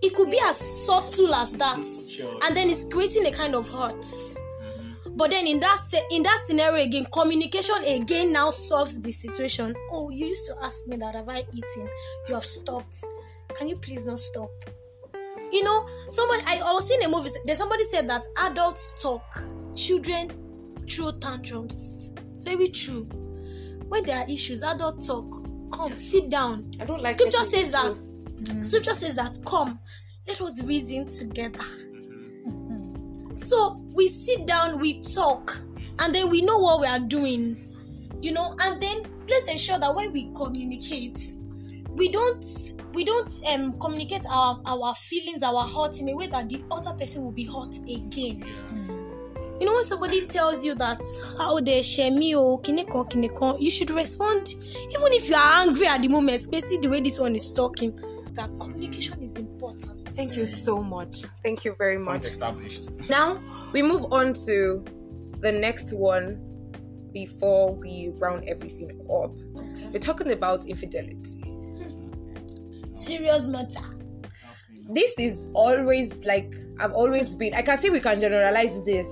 [0.03, 1.83] It could be as subtle as that.
[2.15, 2.39] Sure.
[2.47, 3.97] and then it's creating a kind of hurt.
[4.01, 5.17] Mm-hmm.
[5.17, 9.75] But then in that se- in that scenario again communication again now solves the situation.
[9.91, 11.89] Oh you used to ask me that have i eaten?
[12.29, 12.97] You have stopped.
[13.57, 14.51] Can you please not stop?
[15.51, 19.43] You know somebody I, I was seeing a movie there's somebody said that adults talk
[19.75, 20.31] children
[20.89, 22.04] throw tantrums
[22.45, 23.05] very true.
[23.89, 26.71] When there are issues adults talk come sit down.
[26.81, 27.87] I don't like scripture says that.
[27.87, 29.79] into- scripture says that come
[30.27, 31.65] let us reason together.
[33.37, 35.57] So we sit down we talk
[35.99, 37.65] and then we know what we are doing
[38.25, 38.57] you know?
[38.61, 41.35] And then let's ensure that when we communicate
[41.95, 42.45] we don't
[42.93, 46.93] we don't um communicate our our feelings our hurt in a way that the other
[46.95, 48.43] person will be hurt again
[49.61, 51.01] you know when somebody tells you that
[51.39, 55.87] how they share me or kineko kineko you should respond even if you are angry
[55.87, 57.95] at the moment especially the way this one is talking
[58.35, 61.25] that communication is important Thank you so much.
[61.43, 62.07] Thank you very much.
[62.07, 62.89] Point established.
[63.09, 63.41] Now
[63.73, 64.85] we move on to
[65.41, 66.41] the next one
[67.13, 69.33] before we round everything up.
[69.57, 71.41] okay We're talking about infidelity.
[71.41, 72.95] Hmm.
[72.95, 73.81] serious matter
[74.89, 77.53] This is always like I've always been.
[77.55, 79.07] I can say we can generalize this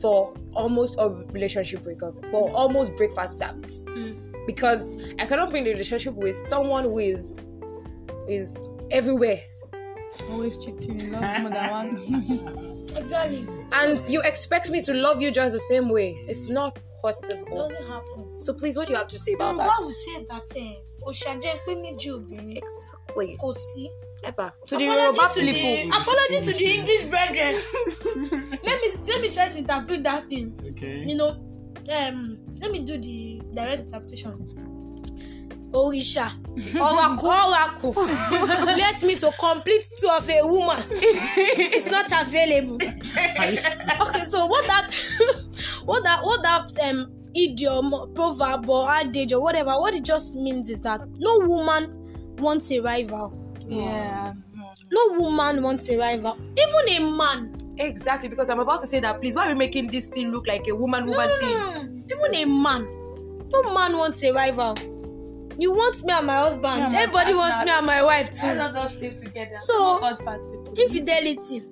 [0.00, 3.60] for almost a relationship breakup, for almost breakfast out.
[3.62, 4.46] Mm.
[4.46, 7.40] Because I cannot be in a relationship with someone who is
[8.28, 9.40] is everywhere.
[10.30, 12.86] Always cheating, love more than one.
[12.96, 16.16] exactly And you expect me to love you just the same way.
[16.28, 17.68] It's not possible.
[17.68, 19.82] doesn't happen So please, what do you have to say about why that?
[19.86, 20.74] we say that eh
[21.06, 23.36] òṣàjẹ́ pé méjì obìnrin Exactly.
[23.40, 23.88] kò sí.
[24.24, 24.52] Eba.
[24.66, 26.00] To the apology Yoruba to the people.
[26.00, 27.54] apology to the english brethren.
[28.64, 30.58] Let me let me try to interpret that thing.
[30.70, 31.04] Okay.
[31.06, 31.30] you know
[31.94, 34.32] um let me do the direct interpretation.
[35.72, 36.32] Orisha.
[36.80, 37.92] Oracle oracle
[38.76, 40.82] let me to complete two of a woman.
[40.90, 42.76] It's not available.
[42.76, 44.90] Okay so what that
[45.84, 50.70] what that what that um idiom proverb or adage or whatever what it just means
[50.70, 51.92] is that no woman
[52.38, 54.32] wants a rival yeah.
[54.92, 59.20] no woman wants a rival even a man Exactly, because I'm about to say that.
[59.20, 61.56] Please, why are we making this thing look like a woman woman thing?
[61.58, 62.88] Mm, even a man
[63.52, 64.74] no man wants a rival
[65.58, 67.72] you want me and my husband Yeah, my everybody wants partner.
[67.72, 69.56] me and my wife Let's too not stay together.
[69.56, 70.82] So- party.
[70.82, 71.62] infidelity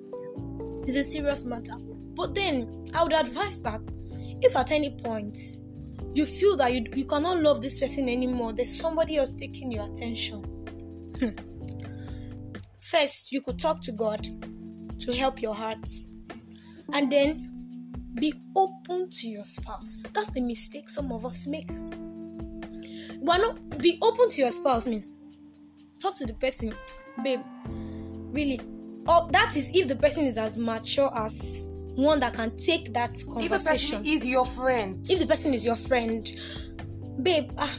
[0.87, 1.75] is a serious matter
[2.15, 3.81] but then i would advise that
[4.41, 5.37] if at any point
[6.13, 9.85] you feel that you, you cannot love this person anymore there's somebody else taking your
[9.91, 10.41] attention
[11.19, 11.29] hmm.
[12.91, 14.27] First you could talk to god
[14.99, 15.87] to help your heart.
[16.93, 17.51] And then
[18.15, 20.03] be open to your spouse.
[20.13, 21.69] That's the mistake some of us make.
[23.19, 25.11] Why not be open to your spouse I mean
[25.99, 26.73] talk to the person
[27.23, 27.39] babe
[28.31, 28.59] really
[29.07, 33.11] oh that is if the person is as mature as one that can take that
[33.25, 33.41] conversation.
[33.41, 33.97] If a conversation.
[33.99, 36.29] person is your friend, if the person is your friend.
[37.23, 37.73] Babe ah,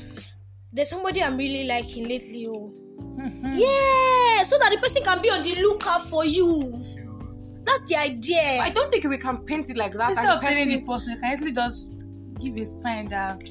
[0.73, 3.55] there's somebody i'm really liking lately oh Mm-hmm.
[3.55, 6.83] yeah so that the person can be on the lookout for you
[7.65, 10.11] that's the idea I don't think we can paint it like that.
[10.11, 11.91] Instead and of telling the person- person, you can easily just
[12.41, 13.43] give a sign that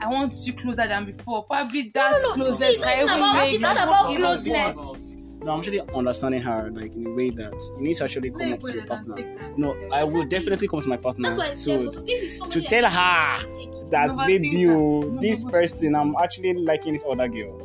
[0.00, 1.42] I want you closer than before.
[1.44, 2.44] Probably No, that no, no.
[2.44, 4.76] closeness See, can it's even not about- make it's not about closeness.
[5.44, 8.54] No, I'm actually understanding her like in a way that you need to actually come
[8.54, 9.52] up to your partner.
[9.58, 12.22] No, I will definitely come to my partner That's why I said, to for- if
[12.42, 13.42] it's to tell her
[13.90, 17.60] that Overthink baby, you this person, I'm actually liking this other girl.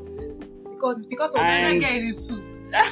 [0.84, 2.44] Because because of And- That girl is in soup.
[2.70, 2.92] because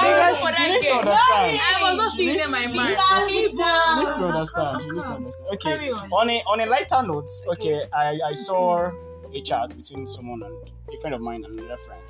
[0.00, 1.12] Because for you that need to girl.
[1.12, 2.96] I was not seeing them in my mind.
[3.28, 4.82] You need to understand.
[4.84, 5.52] You need to understand.
[5.52, 5.90] Okay.
[5.90, 6.12] On.
[6.12, 8.90] On a on a lighter note, okay, I, I saw
[9.34, 10.54] a chat between someone and
[10.96, 12.00] a friend of mine and another friend.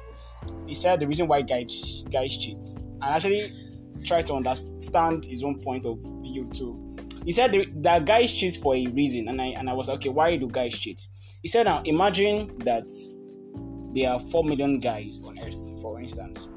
[0.68, 3.50] He said the reason why guys guys cheat and actually
[4.04, 6.78] try to understand his own point of view too.
[7.24, 9.96] He said the, that guys cheat for a reason, and I and I was like,
[9.96, 11.08] okay, why do guys cheat?
[11.42, 12.88] He said, now imagine that
[13.94, 16.48] there are four million guys on Earth, for instance,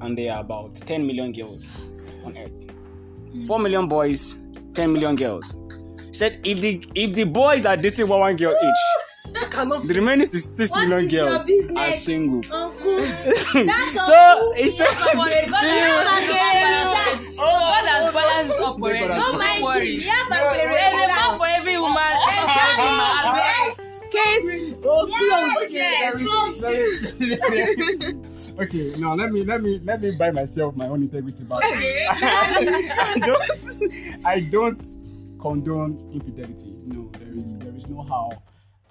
[0.00, 1.90] and there are about ten million girls
[2.24, 2.50] on Earth.
[3.46, 4.36] Four million boys,
[4.74, 5.54] ten million girls.
[6.06, 9.94] He said if the if the boys are dating one one girl each, cannot the
[9.94, 12.40] remaining six six What million is your girls are single.
[12.52, 12.96] Uncle.
[13.66, 14.52] That's so all.
[14.54, 15.46] he said, God has
[17.38, 19.06] oh, oh, God has oh, balanced up already.
[19.06, 19.62] God has Don't mind Don't him.
[19.62, 19.96] worry.
[19.98, 21.38] We have a No, There's a man parent.
[21.38, 22.12] for every woman.
[22.26, 23.59] Every woman.
[24.20, 24.42] Yes.
[24.42, 24.74] case.
[24.84, 25.06] Oh,
[25.70, 26.60] Yes, close.
[27.30, 31.58] yes, okay, now let me let me let me buy myself my own integrity back.
[31.64, 32.06] Okay.
[32.10, 34.84] I don't I don't
[35.40, 36.74] condone infidelity.
[36.86, 38.30] No, there is there is no how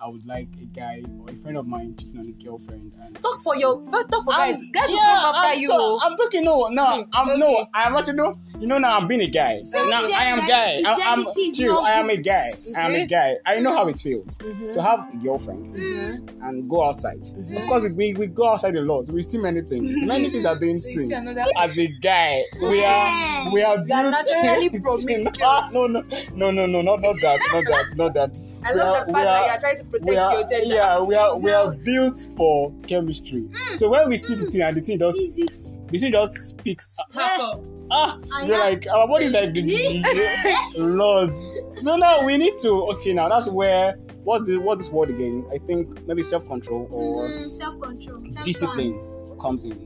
[0.01, 3.15] I would like a guy or a friend of mine cheating on his girlfriend and
[3.21, 4.55] Talk for your talk for guys.
[4.55, 5.67] I'm- Guys yeah, after I'm you.
[5.67, 8.39] ta- I'm talking no, no, I'm no, I'm actually no.
[8.59, 9.61] You know now I'm being a guy.
[9.63, 10.81] Some now I am guy.
[10.85, 11.79] I, I'm chill.
[11.79, 12.49] I am a guy.
[12.77, 13.35] I am a guy.
[13.45, 14.71] I know how it feels Mhm.
[14.71, 16.43] to have a girlfriend Mm.
[16.43, 17.19] and go outside.
[17.57, 19.07] Of course, we, we, go outside a lot.
[19.09, 20.01] We see many things.
[20.03, 21.11] Many things are being So seen.
[21.11, 21.43] another.
[21.57, 25.27] As a guy, we are we are naturally promiscuous.
[25.73, 26.03] no, no,
[26.35, 28.31] no, no, no, not, not that, not that, not that.
[28.63, 30.65] I love the fact that you are trying to protect we are, your gender.
[30.75, 33.47] yeah, we are we are built for chemistry.
[33.77, 35.45] So when we see the thing and the thing just Easy.
[35.91, 36.97] the thing just speaks.
[37.15, 37.61] Up.
[37.91, 39.53] Ah, I you're am- like our body is like
[40.75, 41.35] Lord.
[41.77, 45.45] So now we need to okay now that's where what's the what's this word again?
[45.53, 48.21] I think maybe self control or Mm, self-control.
[48.43, 48.95] discipline
[49.41, 49.85] comes in.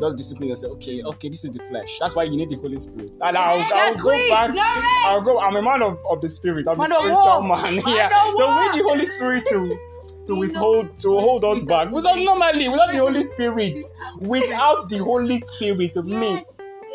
[0.00, 0.74] Just discipline yourself.
[0.74, 1.98] Okay, okay, this is the flesh.
[2.00, 3.12] That's why you need the Holy Spirit.
[3.20, 4.56] And I'll, I'll go Exactly.
[4.58, 4.84] back.
[5.04, 5.38] I'll go.
[5.38, 6.66] I'm a man of, of the spirit.
[6.68, 7.76] I'm Man a spiritual man.
[7.76, 8.08] Man Yeah.
[8.36, 9.78] So we need the Holy Spirit to
[10.26, 11.88] to withhold to hold us back.
[11.88, 13.78] Because normally without the Holy Spirit,
[14.18, 16.42] without the Holy Spirit, me,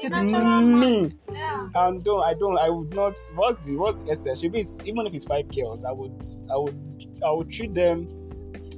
[0.01, 0.13] Yes.
[0.13, 0.79] a natural man.
[0.79, 1.67] me, Yeah.
[1.75, 5.13] and don't I don't I would not what the what essence should be even if
[5.13, 8.07] it's five girls I would I would I would treat them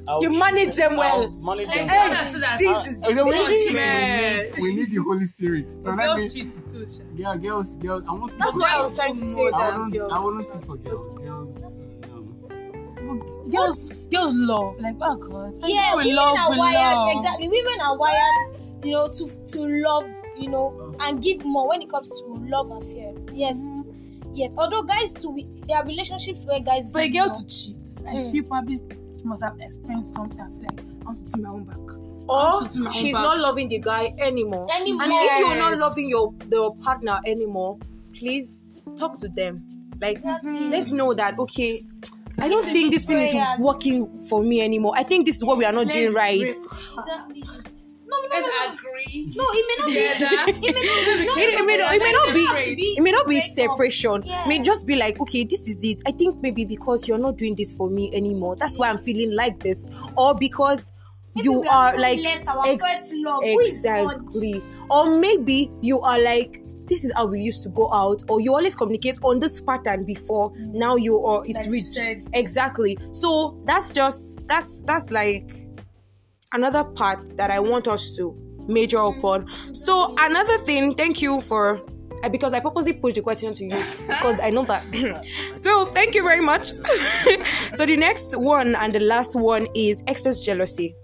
[0.09, 1.15] I would You manage them well.
[1.15, 2.13] I would manage them well.
[2.13, 2.57] Has said that.
[2.57, 3.03] Jesus.
[3.03, 5.71] Uh, so we, need, we need the Holy Spirit.
[5.73, 6.87] So let Girls me cheat too.
[6.89, 7.03] sha.
[7.15, 9.77] yeah girls girls I speak That's why I was trying to say I I that.
[9.79, 10.07] won't, yo.
[10.07, 11.17] I won't speak for girls.
[11.19, 11.83] Girls.
[13.51, 14.79] Girls, girls love.
[14.79, 15.53] Like, oh God.
[15.65, 17.09] Yeah, women love, are wired love.
[17.15, 17.47] exactly.
[17.47, 20.05] Women are wired, you know, to to love,
[20.37, 23.17] you know, and give more when it comes to love affairs.
[23.33, 23.57] Yes,
[24.33, 24.53] yes.
[24.57, 25.35] Although guys, too,
[25.67, 27.35] there are relationships where guys For a girl more.
[27.35, 28.31] to cheat, I Mm.
[28.31, 28.79] feel probably
[29.19, 30.41] she must have experienced something.
[30.41, 31.77] I feel like I want to do my own back.
[32.29, 33.23] Or to do my own she's back.
[33.23, 34.67] not loving the guy anymore.
[34.73, 35.03] Anymore.
[35.03, 37.77] And if you're not loving your your partner anymore,
[38.13, 39.63] please talk to them.
[40.01, 40.51] Like Exactly.
[40.51, 40.71] Mm.
[40.71, 41.81] let's know that okay.
[42.39, 44.93] I don't Let's think this thing is working for me anymore.
[44.95, 46.39] I think this is what we are not doing right.
[46.41, 47.43] Exactly.
[48.21, 48.73] No, no, Let's no, no.
[48.73, 49.33] agree.
[49.35, 50.59] No, it may not Together.
[50.59, 50.67] be.
[50.67, 51.35] It may not.
[51.35, 54.23] No, It, it may not, it may not be be it may not be separation.
[54.25, 54.43] Yeah.
[54.43, 56.01] It may just be like, okay, this is it.
[56.05, 58.55] I think maybe because you're not doing this for me anymore.
[58.55, 59.87] That's why I'm feeling like this.
[60.17, 60.91] Or because
[61.35, 63.43] you we are like let our ex- first love.
[63.43, 64.15] Who is God?
[64.15, 64.53] exactly.
[64.89, 68.53] Or maybe you are like this is how we used to go out, or you
[68.53, 70.51] always communicate on this pattern before.
[70.53, 70.73] Mm.
[70.73, 72.23] Now you are it's Like rich.
[72.33, 72.97] Exactly.
[73.11, 75.51] So that's just that's that's like
[76.53, 78.35] another part that I want us to
[78.67, 79.47] major upon.
[79.73, 81.81] So another thing, thank you for
[82.23, 83.75] uh, because I purposely pushed the question to you
[84.07, 84.83] because I know that.
[85.55, 86.67] so thank you very much.
[87.75, 90.95] so the next one and the last one is excess jealousy.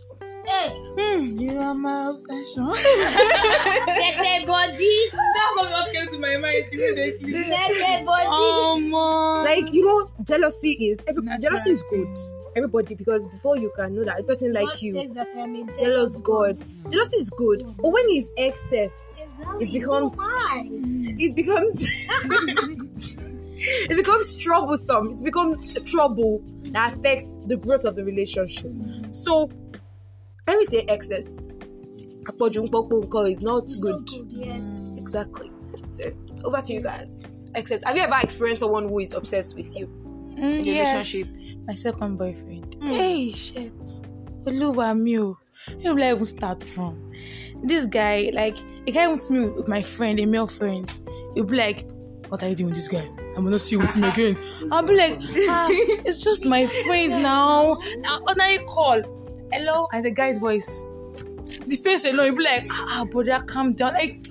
[0.46, 2.68] Hey, You are my obsession.
[2.76, 5.10] Pepe body.
[5.12, 7.34] That's what just came to my mind immediately.
[7.34, 8.28] Pepe body.
[8.28, 9.46] Oh, man.
[9.46, 12.16] Like you know, jealousy is every, jealousy is good.
[12.56, 15.65] Everybody because before you can know that a person like you that I am a
[15.74, 16.58] jealous God.
[16.89, 19.65] Jealousy is good, but when it's excess, Exactly.
[19.65, 20.63] it becomes Why?
[20.72, 21.82] it becomes
[23.58, 25.12] it becomes troublesome.
[25.13, 26.41] It becomes trouble
[26.72, 28.72] that affects the growth of the relationship.
[29.12, 29.48] So
[30.46, 31.48] when we say excess,
[33.28, 33.91] is not It's good.
[33.91, 34.32] not good.
[34.32, 34.96] Yes.
[34.98, 35.52] Exactly.
[35.88, 36.04] So
[36.44, 37.48] over to you guys.
[37.56, 37.84] Excess.
[37.84, 39.89] Have you ever experienced someone who is obsessed with you?
[40.36, 41.13] Mm, in a yes.
[41.13, 41.67] relationship?
[41.67, 42.78] My second boyfriend.
[42.80, 42.95] Mm.
[42.95, 43.74] Hey, shit.
[44.45, 45.38] Oluwa mi o.
[45.82, 47.12] Where will I even start from?
[47.63, 50.91] This guy, like, he can't even me with my friend, a male friend.
[51.34, 51.86] He'll be like,
[52.30, 53.08] What are you doing with this guy?
[53.36, 54.38] I'm gonna see you with him again.
[54.71, 55.19] I'll be like,
[55.50, 57.78] ah, it's just my friends now.
[57.98, 59.02] Now, ordinary call.
[59.52, 59.88] Hello?
[59.93, 60.84] And the guy's voice.
[61.65, 63.93] The face alone, he'll be like, ah, brother, calm down.
[63.93, 64.26] Like,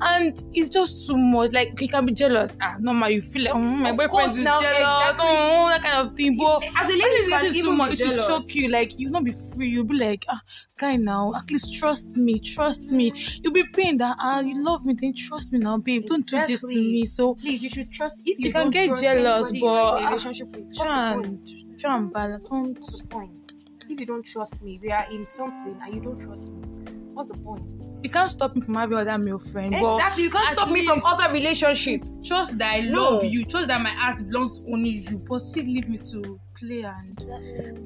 [0.00, 1.52] and it's just too much.
[1.52, 2.56] Like, he can be jealous.
[2.60, 5.10] Ah, normal, you feel like, mm, my Of boyfriend course is now, jealous.
[5.10, 5.26] exactly.
[5.28, 6.36] Oh, that kind of thing.
[6.36, 8.68] But As a lady, you it's can too much, it will shock you.
[8.68, 9.68] Like, you'll not be free.
[9.70, 10.40] You'll be like, ah,
[10.76, 13.12] guy, now, at least trust me, trust me.
[13.42, 16.04] You'll be pained that, ah, you love me, then trust me now, babe.
[16.06, 17.04] Don't do this to me.
[17.06, 18.22] So, Please, you should trust.
[18.26, 22.48] If you, You can get jealous, but, relationship the try and, try and balance.
[22.48, 22.76] Don't.
[22.76, 23.52] What's the point?
[23.88, 26.89] If you don't trust me, we are in something and you don't trust me.
[27.20, 27.62] What's the point?
[28.02, 29.72] You can't stop me from having other male friend.
[29.78, 30.22] but Exactly.
[30.22, 32.26] You can't stop me from other relationships.
[32.26, 33.02] Trust that I No.
[33.16, 33.44] love you.
[33.44, 35.18] Trust that my heart belongs only to you.
[35.28, 37.18] But still leave me to play and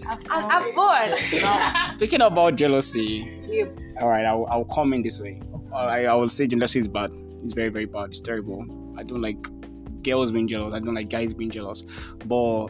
[0.07, 0.49] have fun.
[0.51, 1.11] have fun.
[1.41, 3.77] Now, speaking about jealousy, Yep.
[4.03, 5.43] all right, I'll, I'll comment this way.
[5.75, 7.11] I, I will say jealousy is bad.
[7.43, 8.11] It's very, very bad.
[8.11, 8.65] It's terrible.
[8.97, 9.49] I don't like
[10.05, 10.75] girls being jealous.
[10.75, 11.83] I don't like guys being jealous.
[12.27, 12.69] But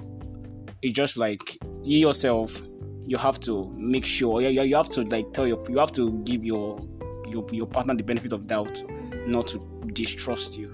[0.81, 2.63] it's just like you yourself,
[3.07, 4.41] you have to make sure.
[4.41, 6.81] You, you have to like tell your, you have to give your
[7.29, 8.83] your your partner the benefit of doubt,
[9.27, 9.59] not to
[9.93, 10.73] distrust you.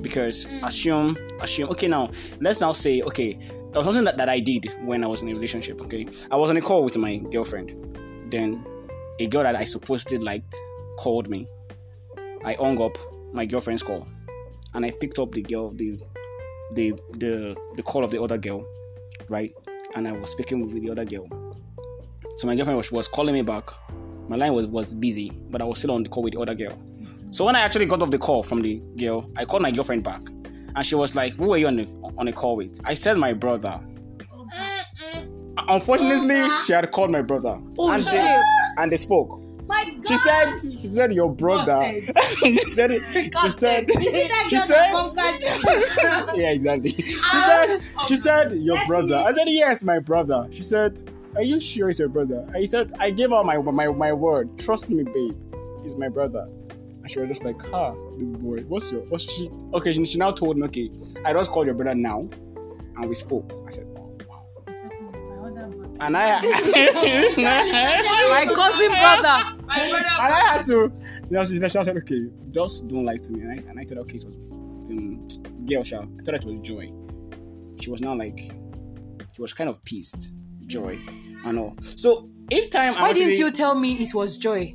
[0.00, 0.66] Because mm.
[0.66, 1.68] assume, assume.
[1.70, 5.06] Okay, now let's now say, okay, there was something that, that I did when I
[5.06, 5.80] was in a relationship.
[5.82, 7.98] Okay, I was on a call with my girlfriend.
[8.30, 8.64] Then
[9.18, 10.54] a girl that I supposedly liked
[10.98, 11.48] called me.
[12.44, 12.96] I hung up
[13.32, 14.06] my girlfriend's call,
[14.74, 15.98] and I picked up the girl, the
[16.72, 18.64] the the the call of the other girl,
[19.28, 19.52] right?
[19.94, 21.28] And I was speaking with the other girl.
[22.36, 23.70] So my girlfriend was, was calling me back.
[24.28, 26.54] My line was was busy, but I was still on the call with the other
[26.54, 26.78] girl.
[27.30, 30.02] So when I actually got off the call from the girl, I called my girlfriend
[30.04, 30.20] back,
[30.74, 31.86] and she was like, "Who were you on the
[32.18, 33.80] on a call with?" I said, "My brother."
[35.68, 37.58] Unfortunately, she had called my brother.
[37.78, 38.12] Oh, and shit.
[38.12, 38.40] They,
[38.78, 39.42] and they spoke.
[39.66, 40.06] My God.
[40.08, 42.00] She said, "She said your brother."
[42.38, 43.02] she said, it-
[43.42, 43.90] "She said."
[44.48, 46.42] She said- that conquered you?
[46.42, 46.90] yeah, exactly.
[46.92, 49.16] She said, she said, your brother.
[49.16, 50.46] I said, yes, my brother.
[50.52, 52.48] She said, are you sure it's your brother?
[52.54, 54.58] I said, I gave her my my, my word.
[54.58, 55.36] Trust me, babe.
[55.82, 56.48] He's my brother.
[57.06, 58.62] And she was just like, huh, this boy.
[58.62, 59.50] What's your, what's she?
[59.74, 60.90] Okay, she, she now told me, okay,
[61.24, 62.28] I just called your brother now.
[62.96, 63.52] And we spoke.
[63.66, 64.46] I said, oh, wow.
[66.00, 66.40] And I,
[68.28, 69.44] My cousin brother.
[69.68, 70.92] and I had to.
[71.28, 73.42] You know, she, she said, okay, just don't lie to me.
[73.42, 74.36] And I, and I told her, okay, it was
[74.90, 75.26] um,
[75.66, 76.92] girl, shall I thought it was joy.
[77.80, 78.52] She was now like,
[79.34, 80.32] she was kind of pissed,
[80.66, 80.98] joy,
[81.46, 81.76] and all.
[81.80, 84.74] So if time, Why didn't you tell me it was joy?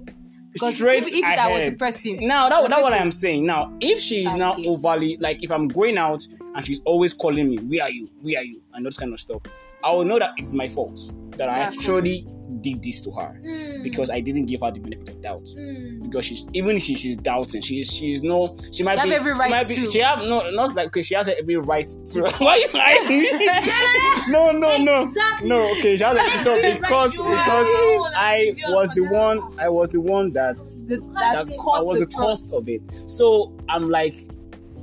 [0.52, 3.46] Because if, if that was depressing, Now that, I'm that's what I am saying.
[3.46, 7.50] Now, if she is now overly like, if I'm going out and she's always calling
[7.50, 8.10] me, "Where are you?
[8.22, 9.42] Where are you?" and those kind of stuff,
[9.84, 11.00] I will know that it's my fault
[11.38, 12.28] that I actually
[12.62, 15.46] did this to her Mm, because I didn't give her the benefit of doubt.
[15.58, 16.04] mm.
[16.04, 19.50] Because she's even she, she's doubting, she's she's no, she might be every right she
[19.50, 19.92] might be, to.
[19.92, 22.22] She have no, not like okay, she has every right to.
[22.38, 24.30] Why you lying?
[24.30, 25.50] no, no, no, Exactly.
[25.50, 25.72] no.
[25.78, 28.12] Okay, she has like, so Every right because because.
[28.16, 32.06] I was the one, I was the one that the, that I caused was the
[32.06, 32.82] the cost of it.
[33.10, 34.16] So I'm like,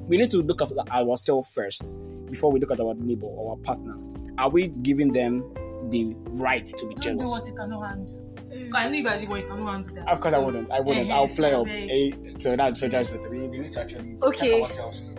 [0.07, 1.97] we need to look at ourselves first
[2.31, 3.97] before we look at our neighbor or our partner.
[4.39, 5.43] Are we giving them
[5.91, 7.31] the right to be Don't do jealous?
[7.31, 8.15] what you cannot handle.
[8.49, 10.09] Because I know you guys what you cannot handle that.
[10.09, 10.71] Of course, I wouldn't.
[10.71, 11.11] I wouldn't.
[11.11, 11.67] Eh, I'll yes, flare up.
[11.67, 12.13] very.
[12.13, 14.51] Eh, so that's so that's just we we need to actually Okay.
[14.53, 15.15] check ourselves too.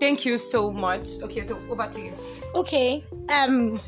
[0.00, 1.06] Thank you so much.
[1.22, 2.12] Okay, so over to you.
[2.54, 3.02] Okay.
[3.30, 3.80] Um,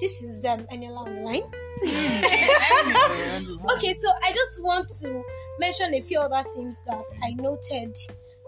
[0.00, 1.42] this is um Eniola on the line.
[3.72, 5.22] Okay, so I just want to
[5.58, 7.96] mention a few other things that I noted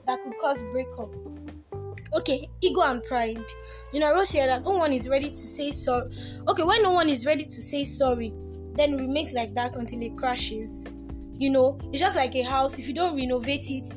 [0.07, 1.11] that could cause breakup.
[2.15, 3.43] Okay, ego and pride.
[3.93, 6.11] You know, I here that no one is ready to say sorry.
[6.47, 8.33] Okay, when no one is ready to say sorry,
[8.75, 10.95] then it remains like that until it crashes.
[11.39, 12.79] You know, it's just like a house.
[12.79, 13.89] If you don't renovate it,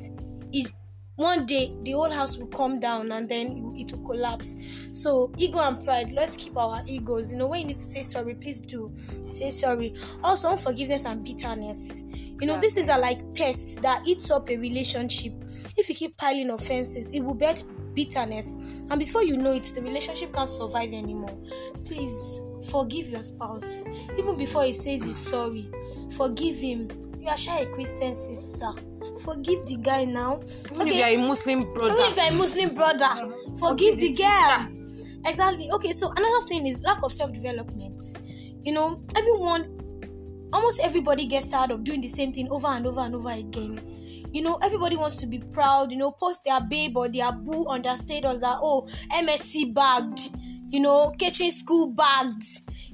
[0.52, 0.72] it
[1.16, 4.56] one day the whole house will come down and then it will collapse.
[4.90, 7.32] So ego and pride, let's keep our egos.
[7.32, 8.94] You know, when you need to say sorry, please do
[9.28, 9.94] say sorry.
[10.22, 12.02] Also, unforgiveness and bitterness.
[12.12, 15.32] You know, these things are like pests that eats up a relationship.
[15.76, 17.62] If you keep piling offenses, it will bed
[17.94, 18.56] bitterness,
[18.90, 21.36] and before you know it, the relationship can't survive anymore.
[21.84, 22.40] Please
[22.70, 23.84] forgive your spouse,
[24.18, 25.70] even before he says he's sorry.
[26.16, 26.90] Forgive him.
[27.20, 28.68] You are sure a Christian sister.
[29.20, 30.40] Forgive the guy now.
[30.72, 34.14] Even if you are a Muslim brother, Even if you're a Muslim brother, forgive the
[34.14, 34.68] girl.
[35.24, 35.70] Exactly.
[35.72, 38.04] Okay, so another thing is lack of self development.
[38.64, 39.75] You know, everyone
[40.52, 43.80] almost everybody gets tired of doing the same thing over and over and over again.
[44.32, 47.66] You know, everybody wants to be proud, you know, post their babe or their boo
[47.68, 50.30] on their status that, oh, MSc bagged,
[50.68, 52.44] you know, catching school bagged,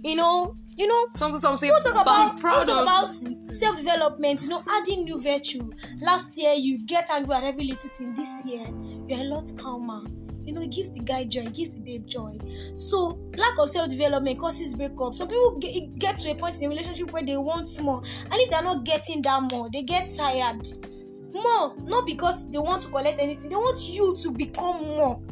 [0.02, 1.68] you know, you know, Something, something.
[1.68, 3.08] We'll talk about proud we'll talk about
[3.50, 4.42] self development.
[4.42, 5.70] You know, adding new virtue.
[6.00, 8.14] Last year you get angry at every little thing.
[8.14, 8.66] This year
[9.06, 10.02] you're a lot calmer.
[10.44, 12.36] You know, it gives the guy joy, it gives the babe joy.
[12.76, 15.14] So lack of self development causes breakup.
[15.14, 18.34] Some people get, get to a point in a relationship where they want more, and
[18.34, 20.66] if they're not getting that more, they get tired.
[21.32, 23.48] More, not because they want to collect anything.
[23.48, 25.22] They want you to become more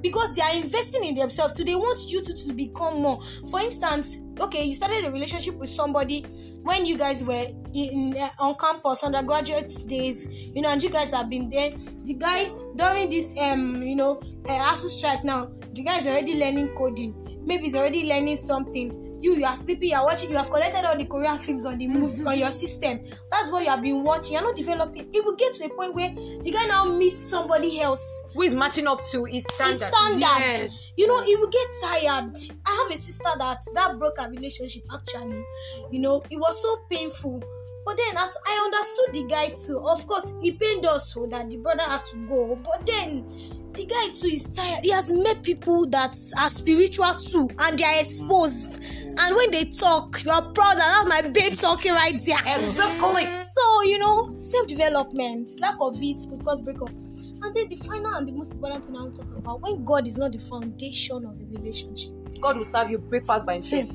[0.00, 3.20] because they are investing in themselves so they want you to, to become more.
[3.50, 6.22] For instance okay you started a relationship with somebody
[6.62, 11.12] when you guys were in, uh, on campus undergraduate days you know and you guys
[11.12, 11.72] have been there.
[12.04, 16.34] The guy during this um you know uh, asu strike now the guy is already
[16.34, 17.14] learning coding.
[17.44, 20.84] Maybe he's already learning something you you are sleeping you are watching you have collected
[20.84, 22.28] all the korean films on the movie mm-hmm.
[22.28, 23.00] on your system
[23.30, 25.94] that's what you have been watching you're not developing it will get to a point
[25.94, 26.10] where
[26.42, 29.72] the guy now meets somebody else Who is matching up to his standard?
[29.72, 30.62] his standard.
[30.62, 30.92] Yes.
[30.96, 32.36] You know, he will get tired.
[32.66, 35.42] I have a sister that that broke her relationship actually.
[35.90, 37.42] You know, it was so painful.
[37.84, 41.50] But then as I understood the guy too, of course he pained us so that
[41.50, 42.56] the brother had to go.
[42.56, 43.24] But then
[43.72, 44.84] the guy too is tired.
[44.84, 48.82] He has met people that are spiritual too and they are exposed.
[49.20, 52.38] And when they talk, you are proud that that's my babe talking right there.
[52.46, 53.24] Exactly.
[53.42, 56.90] So, you know, self development, lack of it could cause breakup.
[56.90, 59.84] And then the final and the most important thing I want to talk about when
[59.84, 62.14] God is not the foundation of a relationship.
[62.40, 63.88] God will serve you breakfast by himself.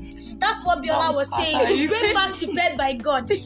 [0.43, 1.87] That's what Biola was saying.
[1.87, 3.29] Breakfast prepared by God.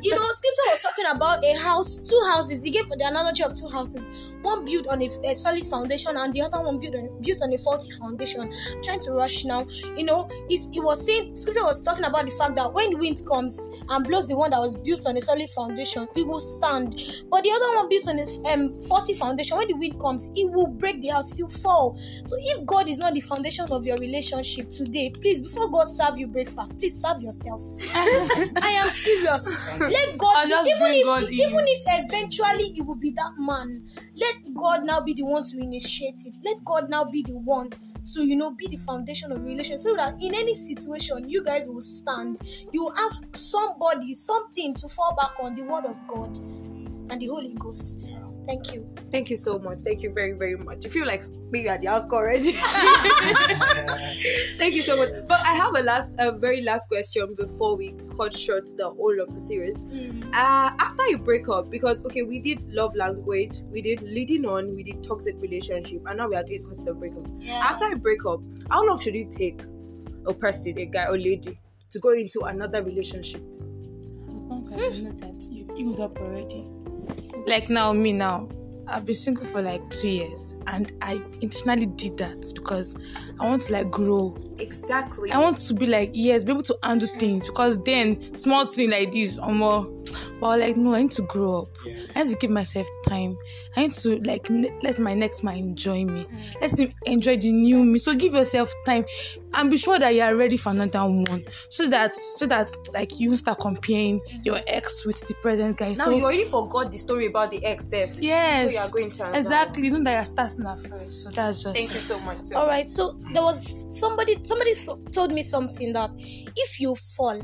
[0.00, 2.62] You know, scripture was talking about a house, two houses.
[2.62, 4.08] He gave the analogy of two houses.
[4.42, 7.52] One built on a, a solid foundation, and the other one built on built on
[7.52, 8.42] a faulty foundation.
[8.42, 9.66] I'm trying to rush now.
[9.96, 12.96] You know, it's, it was saying scripture was talking about the fact that when the
[12.96, 16.40] wind comes and blows the one that was built on a solid foundation, it will
[16.40, 16.94] stand.
[17.30, 20.48] But the other one built on a um, faulty foundation, when the wind comes, it
[20.50, 21.98] will break the house, it will fall.
[22.26, 26.18] So if God is not the foundation of your relationship today, please, before God serve
[26.18, 27.60] you breakfast, please serve yourself.
[27.94, 29.44] I am serious.
[29.80, 33.82] Let God, be, even if God even if eventually it will be that man,
[34.14, 36.34] let God now be the one to initiate it.
[36.44, 37.70] Let God now be the one
[38.14, 41.68] to you know be the foundation of relation so that in any situation you guys
[41.68, 42.38] will stand.
[42.72, 46.38] You have somebody, something to fall back on the word of God
[47.10, 48.12] and the Holy Ghost.
[48.48, 48.88] Thank you.
[49.10, 49.82] Thank you so much.
[49.82, 50.82] Thank you very, very much.
[50.82, 52.52] You feel like maybe at the alcohol already.
[54.58, 55.10] Thank you so much.
[55.28, 59.20] But I have a last, a very last question before we cut short the whole
[59.20, 59.76] of the series.
[60.32, 64.74] Uh, after you break up, because okay, we did love language, we did leading on,
[64.74, 67.26] we did toxic relationship, and now we are doing causes of breakup.
[67.38, 67.60] Yeah.
[67.62, 68.40] After you break up,
[68.70, 69.60] how long should it take
[70.24, 73.42] a person, a guy or lady, to go into another relationship?
[74.50, 76.64] Okay, you know that you've healed up already.
[77.48, 78.46] Like now, me now,
[78.86, 82.94] I've been single for like two years, and I intentionally did that because
[83.40, 84.36] I want to like grow.
[84.58, 85.32] Exactly.
[85.32, 88.90] I want to be like yes, be able to handle things because then small thing
[88.90, 89.90] like this or more.
[90.40, 91.68] But like no, I need to grow up.
[91.84, 91.98] Yeah.
[92.14, 93.36] I need to give myself time.
[93.76, 94.48] I need to like
[94.82, 96.24] let my next man enjoy me.
[96.24, 96.60] Mm.
[96.60, 97.98] Let him enjoy the new me.
[97.98, 99.04] So give yourself time
[99.54, 101.44] and be sure that you are ready for another one.
[101.70, 105.90] So that so that like you start comparing your ex with the present guy.
[105.90, 108.16] now so you already forgot the story about the ex self.
[108.16, 109.84] yes, So you are going to exactly.
[109.84, 111.08] You know that you're starting afresh.
[111.08, 112.42] So that's just Thank you so much.
[112.42, 112.88] So All right.
[112.88, 114.38] So there was somebody.
[114.42, 116.10] Somebody so- told me something that
[116.56, 117.40] if you fall,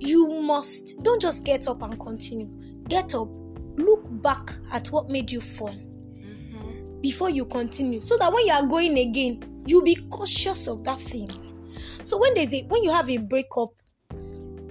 [0.00, 2.48] you must don't just get up and continue.
[2.88, 3.28] Get up.
[3.76, 7.00] Look back at what made you fall mm-hmm.
[7.00, 10.98] before you continue, so that when you are going again, you'll be cautious of that
[10.98, 11.28] thing.
[12.04, 13.70] So when there's a when you have a breakup,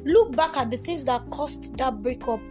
[0.03, 2.41] look back at the things that caused that breakup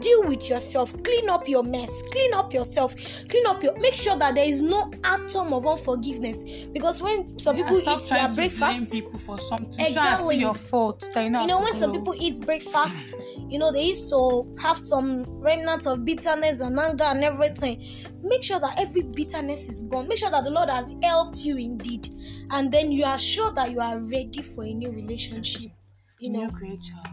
[0.00, 0.92] deal with yourself.
[1.02, 1.90] Clean up your mess.
[2.12, 2.94] Clean up yourself.
[3.28, 6.44] Clean up your make sure that there is no atom of unforgiveness.
[6.72, 9.84] Because when some people stop eat their breakfast people for something.
[9.84, 10.36] Exactly.
[10.36, 11.08] see your fault.
[11.16, 13.14] you know, you know when some people eat breakfast
[13.48, 17.84] you know they used to have some remnants of bitterness and anger and everything.
[18.22, 20.08] Make sure that every bitterness is gone.
[20.08, 22.08] Make sure that the lord has helped you indeed.
[22.50, 25.70] And then you are sure that you are ready for a new relationship
[26.18, 27.06] you know great job.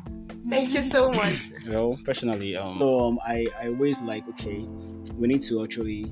[0.50, 1.52] thank you so much.
[1.68, 4.66] Well, personally, um, so, um, I, I always like, okay,
[5.16, 6.12] we need to actually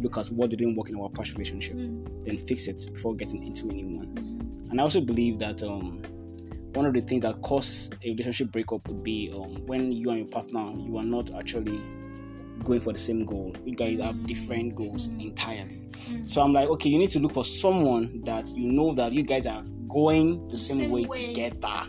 [0.00, 3.68] look at what didn't work in our past relationship, then fix it before getting into
[3.68, 4.68] a new one.
[4.70, 6.02] And I also believe that um,
[6.74, 10.18] one of the things that cause a relationship breakup would be um, when you and
[10.20, 11.80] your partner, you are not actually
[12.62, 13.54] going for the same goal.
[13.64, 15.88] You guys have different goals entirely.
[16.26, 19.22] So I'm like, okay, you need to look for someone that you know that you
[19.22, 21.26] guys are going the same, Same way, way.
[21.28, 21.82] together.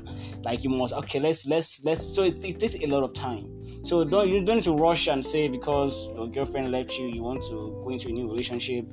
[0.43, 3.49] like you must okay let's let's let's so it, it takes a lot of time
[3.83, 7.23] so don't you don't need to rush and say because your girlfriend left you you
[7.23, 8.85] want to go into a new relationship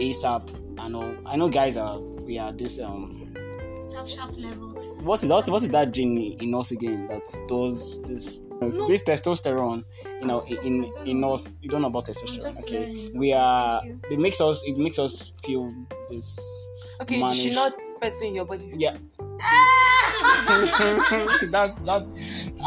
[0.00, 0.48] asap
[0.80, 3.18] i know i know guys are we are this um
[3.92, 4.76] Sharp, sharp levels.
[5.04, 8.40] what is that what is that gene in us again that does this
[8.70, 9.84] this testosterone
[10.20, 12.86] you know in in us you don't know about testosterone okay?
[12.86, 13.18] learning.
[13.18, 15.72] we are it makes us it makes us feel
[16.08, 16.38] this
[17.00, 18.72] Okay, you should manage- not person your body.
[18.76, 18.96] yeah.
[21.50, 22.10] That's that's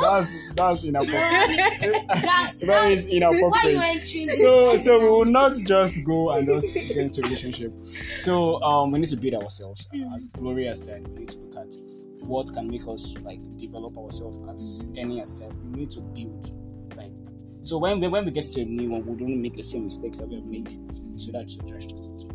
[0.02, 2.08] that's that's inappropriate.
[2.08, 3.78] That's, that is why you inappropriate.
[3.78, 7.74] entering so so we will not just go and just get into relationship.
[8.20, 11.74] So um we need to build ourselves as gloria said we need to look at
[12.28, 16.52] what can make us like develop ourselves as any asset we need to build
[16.98, 17.12] like
[17.62, 19.86] so when we, when we get to a new one we don't make the same
[19.86, 22.26] mistakes that we have made so that's just just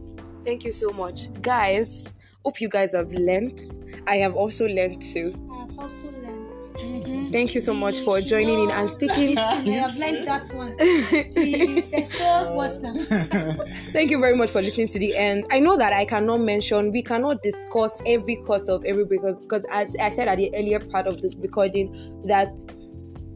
[0.45, 2.09] Thank you so much, guys.
[2.45, 3.61] Hope you guys have learned.
[4.07, 5.35] I have also learned too.
[5.53, 6.40] I've also learned.
[6.81, 7.31] Mm-hmm.
[7.31, 9.39] Thank you so much for joining in and sticking.
[9.39, 10.77] I have learned that one.
[10.77, 12.95] The testo what's now?
[13.93, 15.47] Thank you very much for listening to the end.
[15.51, 19.65] I know that I cannot mention, we cannot discuss every cause of every breakup because,
[19.71, 22.51] as I said at the earlier part of the recording, that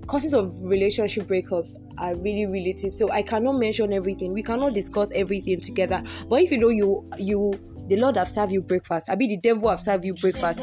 [0.07, 2.95] causes of relationship breakups are really relative.
[2.95, 4.33] So I cannot mention everything.
[4.33, 6.03] We cannot discuss everything together.
[6.29, 7.53] But if you know you you
[7.89, 10.61] the Lord have served you breakfast, I be the devil have served you breakfast.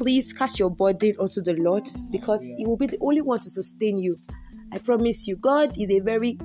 [0.00, 3.50] Please cast your burden onto the Lord because He will be the only one to
[3.50, 4.18] sustain you.
[4.72, 6.38] I promise you, God is a very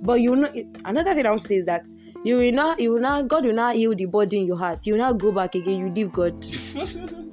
[0.00, 0.52] but you know
[0.84, 1.86] another thing I want to say is that
[2.24, 4.80] you will not you will not God will not heal the body in your heart.
[4.86, 6.44] You will not go back again, you leave God.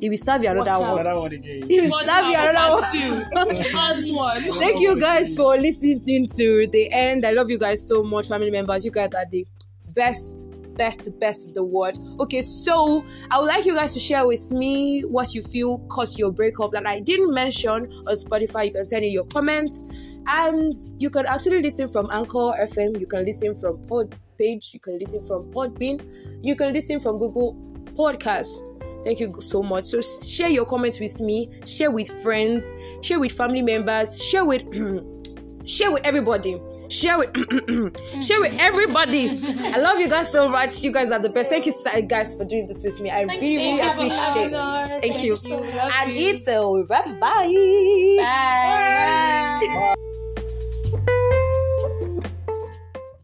[0.01, 0.99] He will serve you another Watch one.
[1.01, 3.55] another one again He will Watch serve you out, another one.
[3.55, 3.71] two.
[3.71, 4.53] Part one.
[4.59, 7.23] Thank you guys for listening to the end.
[7.23, 8.83] I love you guys so much, family members.
[8.83, 9.45] You guys are the
[9.89, 10.33] best,
[10.75, 11.97] best, best the world.
[12.19, 16.19] Okay, so I would like you guys to share with me what you feel caused
[16.19, 18.67] your breakup that I didn't mention on Spotify.
[18.67, 19.83] You can send in your comments.
[20.27, 22.99] And you can actually listen from Anchor FM.
[22.99, 24.69] You can listen from Pod Page.
[24.73, 26.01] You can listen from Podbean.
[26.43, 27.55] You can listen from Google
[27.95, 28.77] Podcast.
[29.03, 29.85] Thank you so much.
[29.85, 31.49] So share your comments with me.
[31.65, 32.71] Share with friends.
[33.01, 34.21] Share with family members.
[34.21, 34.61] Share with
[35.65, 36.61] share with everybody.
[36.89, 37.33] Share with
[38.21, 39.39] share with everybody.
[39.59, 40.81] I love you guys so much.
[40.81, 41.49] You guys are the best.
[41.49, 41.73] Thank you
[42.07, 43.09] guys for doing this with me.
[43.09, 44.53] I really really appreciate.
[44.53, 45.01] us.
[45.01, 45.35] Thank you.
[45.35, 45.79] Thank you.
[45.79, 47.19] And it's a wrap.
[47.19, 48.17] Bye.
[49.61, 49.95] Bye.